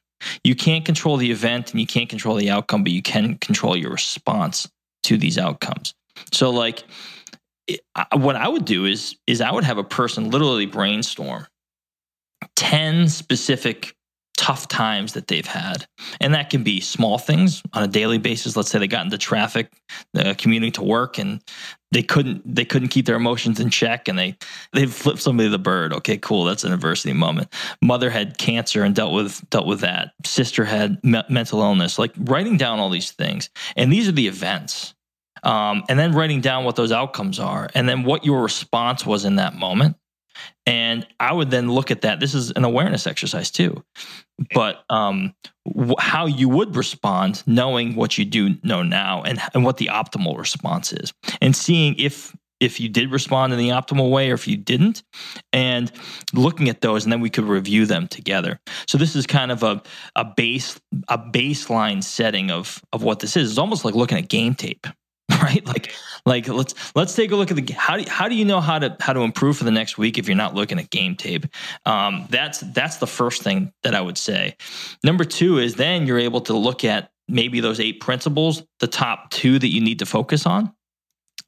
[0.44, 3.76] You can't control the event and you can't control the outcome, but you can control
[3.76, 4.68] your response
[5.04, 5.94] to these outcomes.
[6.32, 6.84] So, like,
[8.14, 11.46] what I would do is is I would have a person literally brainstorm
[12.54, 13.94] ten specific
[14.36, 15.86] tough times that they've had.
[16.20, 18.56] And that can be small things on a daily basis.
[18.56, 19.72] Let's say they got into traffic,
[20.16, 21.42] uh, commuting to work, and
[21.92, 24.36] they couldn't they couldn't keep their emotions in check, and they
[24.72, 25.92] they flipped somebody the bird.
[25.92, 27.52] Okay, cool, that's an adversity moment.
[27.82, 30.12] Mother had cancer and dealt with dealt with that.
[30.24, 31.98] Sister had me- mental illness.
[31.98, 34.94] Like writing down all these things, and these are the events.
[35.42, 39.24] Um, and then writing down what those outcomes are, and then what your response was
[39.24, 39.96] in that moment.
[40.66, 42.20] And I would then look at that.
[42.20, 43.82] This is an awareness exercise too.
[44.52, 45.34] But um,
[45.98, 50.38] how you would respond knowing what you do know now and, and what the optimal
[50.38, 54.48] response is and seeing if if you did respond in the optimal way or if
[54.48, 55.02] you didn't
[55.52, 55.92] and
[56.32, 58.58] looking at those and then we could review them together.
[58.88, 59.82] So this is kind of a,
[60.14, 63.50] a base a baseline setting of of what this is.
[63.50, 64.86] It's almost like looking at game tape
[65.42, 65.64] right?
[65.66, 65.92] Like,
[66.24, 68.78] like let's let's take a look at the how do how do you know how
[68.78, 71.46] to how to improve for the next week if you're not looking at game tape?
[71.84, 74.56] Um, that's that's the first thing that I would say.
[75.04, 79.30] Number two is then you're able to look at maybe those eight principles, the top
[79.30, 80.72] two that you need to focus on.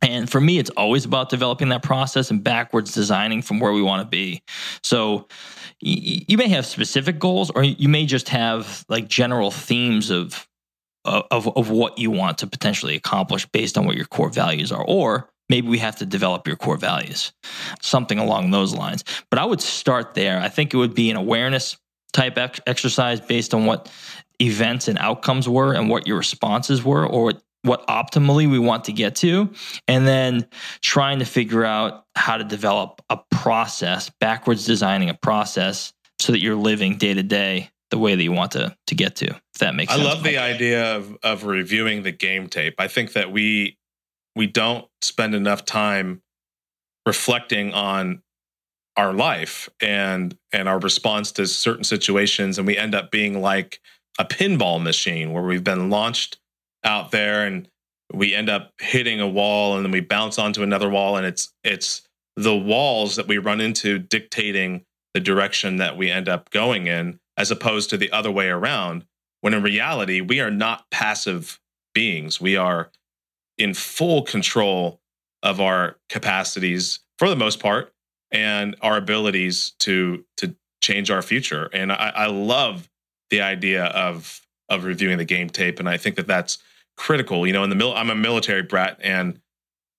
[0.01, 3.83] And for me, it's always about developing that process and backwards designing from where we
[3.83, 4.43] want to be.
[4.83, 5.27] So
[5.81, 10.48] you may have specific goals, or you may just have like general themes of
[11.09, 14.85] of, of what you want to potentially accomplish based on what your core values are.
[14.87, 17.33] Or maybe we have to develop your core values,
[17.81, 19.05] something along those lines.
[19.31, 20.39] But I would start there.
[20.39, 21.77] I think it would be an awareness
[22.13, 23.91] type ex- exercise based on what
[24.41, 28.85] events and outcomes were and what your responses were or what, what optimally we want
[28.85, 29.51] to get to
[29.89, 30.47] and then
[30.81, 36.41] trying to figure out how to develop a process backwards designing a process so that
[36.41, 39.27] you're living day to day the way that you want to to get to.
[39.27, 40.09] If that makes I sense.
[40.09, 42.75] love the idea of of reviewing the game tape.
[42.79, 43.79] I think that we
[44.37, 46.23] we don't spend enough time
[47.07, 48.23] reflecting on
[48.97, 53.81] our life and and our response to certain situations and we end up being like
[54.19, 56.39] a pinball machine where we've been launched
[56.85, 57.69] out there and
[58.13, 61.53] we end up hitting a wall and then we bounce onto another wall and it's
[61.63, 62.03] it's
[62.37, 64.85] the walls that we run into dictating
[65.15, 69.07] the direction that we end up going in as opposed to the other way around.
[69.41, 71.61] When in reality, we are not passive
[71.95, 72.41] beings.
[72.41, 72.91] We are
[73.57, 75.01] in full control
[75.43, 77.95] of our capacities for the most part
[78.31, 81.71] and our abilities to to change our future.
[81.73, 82.91] And I, I love
[83.31, 86.59] the idea of of reviewing the game tape, and I think that that's
[86.97, 87.47] critical.
[87.47, 89.41] You know, in the mil- I'm a military brat, and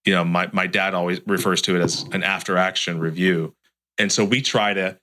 [0.06, 3.56] you know, my, my dad always refers to it as an after action review.
[3.98, 4.98] And so we try to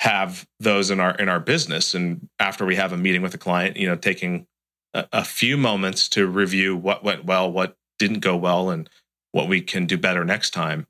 [0.00, 1.94] have those in our in our business.
[1.94, 4.46] And after we have a meeting with a client, you know, taking
[4.94, 8.88] a, a few moments to review what went well, what didn't go well, and
[9.32, 10.86] what we can do better next time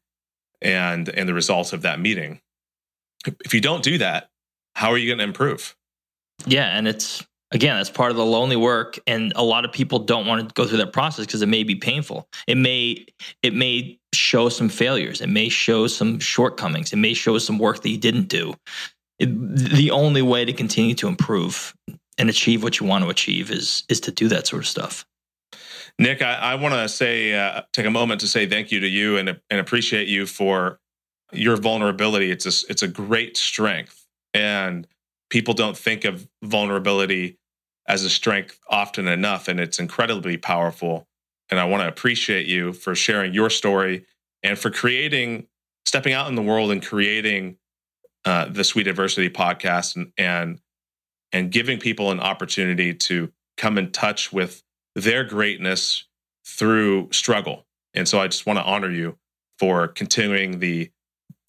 [0.62, 2.40] and and the results of that meeting.
[3.44, 4.30] If you don't do that,
[4.76, 5.74] how are you going to improve?
[6.46, 9.98] Yeah, and it's again, that's part of the lonely work and a lot of people
[9.98, 12.28] don't want to go through that process because it may be painful.
[12.46, 13.06] It may
[13.42, 15.20] it may show some failures.
[15.20, 16.92] It may show some shortcomings.
[16.92, 18.54] It may show some work that you didn't do.
[19.20, 21.74] The only way to continue to improve
[22.16, 25.06] and achieve what you want to achieve is is to do that sort of stuff.
[25.98, 28.88] Nick, I, I want to say, uh, take a moment to say thank you to
[28.88, 30.80] you and, and appreciate you for
[31.32, 32.30] your vulnerability.
[32.30, 34.06] It's a, it's a great strength.
[34.32, 34.86] And
[35.28, 37.38] people don't think of vulnerability
[37.86, 39.46] as a strength often enough.
[39.46, 41.06] And it's incredibly powerful.
[41.50, 44.06] And I want to appreciate you for sharing your story
[44.42, 45.48] and for creating,
[45.84, 47.58] stepping out in the world and creating
[48.24, 50.60] uh, the Sweet Adversity podcast and, and,
[51.32, 54.62] and giving people an opportunity to come in touch with
[54.94, 56.04] their greatness
[56.46, 57.66] through struggle.
[57.94, 59.16] And so I just want to honor you
[59.58, 60.90] for continuing the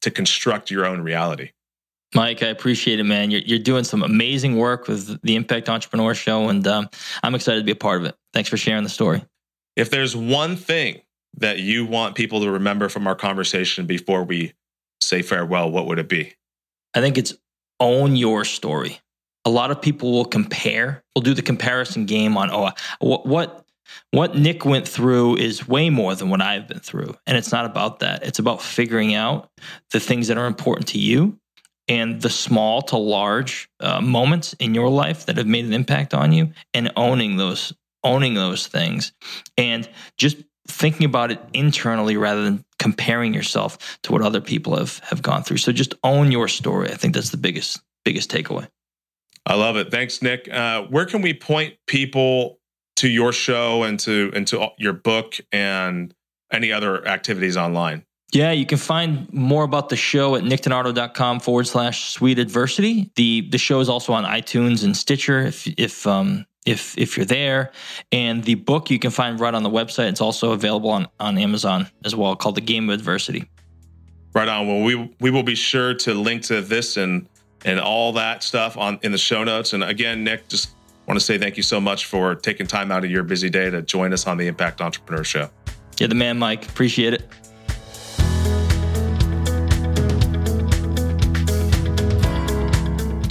[0.01, 1.51] to construct your own reality.
[2.13, 3.32] Mike, I appreciate it, man.
[3.32, 6.89] You're, you're doing some amazing work with the Impact Entrepreneur Show, and um,
[7.24, 8.15] I'm excited to be a part of it.
[8.34, 9.24] Thanks for sharing the story.
[9.78, 11.01] If there's one thing
[11.38, 14.53] that you want people to remember from our conversation before we
[14.99, 16.34] say farewell, what would it be?
[16.94, 17.34] I think it's
[17.80, 19.00] own your story
[19.46, 23.66] a lot of people will compare, will do the comparison game on, oh, what, what,
[24.12, 27.16] what Nick went through is way more than what I've been through.
[27.26, 28.24] And it's not about that.
[28.24, 29.50] It's about figuring out
[29.92, 31.39] the things that are important to you
[31.88, 36.14] and the small to large uh, moments in your life that have made an impact
[36.14, 37.74] on you and owning those
[38.04, 39.14] owning those things
[39.58, 39.88] and
[40.18, 40.38] just
[40.72, 45.43] thinking about it internally rather than comparing yourself to what other people have have gone
[45.43, 48.67] through so just own your story i think that's the biggest biggest takeaway
[49.45, 49.91] I love it.
[49.91, 50.47] Thanks, Nick.
[50.51, 52.59] Uh, where can we point people
[52.97, 56.13] to your show and to and to your book and
[56.51, 58.05] any other activities online?
[58.32, 63.11] Yeah, you can find more about the show at nickdinardo.com forward slash sweet adversity.
[63.15, 67.26] The the show is also on iTunes and Stitcher if if um if if you're
[67.26, 67.72] there.
[68.12, 70.09] And the book you can find right on the website.
[70.09, 73.49] It's also available on, on Amazon as well, called The Game of Adversity.
[74.34, 74.68] Right on.
[74.68, 77.28] Well, we we will be sure to link to this and
[77.66, 79.74] and all that stuff on in the show notes.
[79.74, 80.72] And again, Nick, just
[81.07, 83.70] want to say thank you so much for taking time out of your busy day
[83.70, 85.49] to join us on the Impact Entrepreneur Show.
[85.99, 86.68] You're the man, Mike.
[86.68, 87.28] Appreciate it.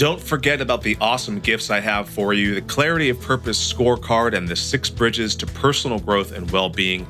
[0.01, 4.35] Don't forget about the awesome gifts I have for you the Clarity of Purpose scorecard
[4.35, 7.05] and the six bridges to personal growth and well being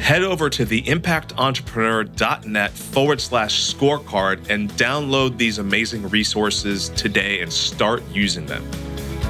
[0.00, 8.02] head over to theimpactentrepreneur.net forward slash scorecard and download these amazing resources today and start
[8.10, 8.66] using them.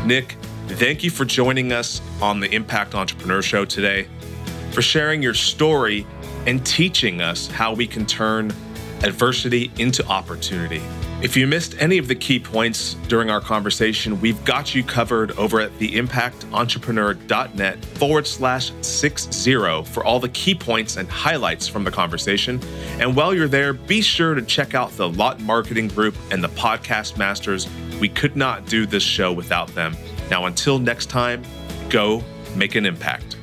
[0.07, 0.37] Nick,
[0.69, 4.07] thank you for joining us on the Impact Entrepreneur Show today,
[4.71, 6.07] for sharing your story
[6.47, 8.53] and teaching us how we can turn
[9.03, 10.83] adversity into opportunity.
[11.27, 15.33] If you missed any of the key points during our conversation, we've got you covered
[15.33, 21.83] over at theimpactentrepreneur.net forward slash six zero for all the key points and highlights from
[21.83, 22.61] the conversation.
[23.01, 26.49] And while you're there, be sure to check out the Lot Marketing Group and the
[26.51, 27.67] Podcast Masters.
[28.01, 29.97] We could not do this show without them.
[30.31, 31.43] Now, until next time,
[31.91, 32.23] go
[32.55, 33.36] make an impact.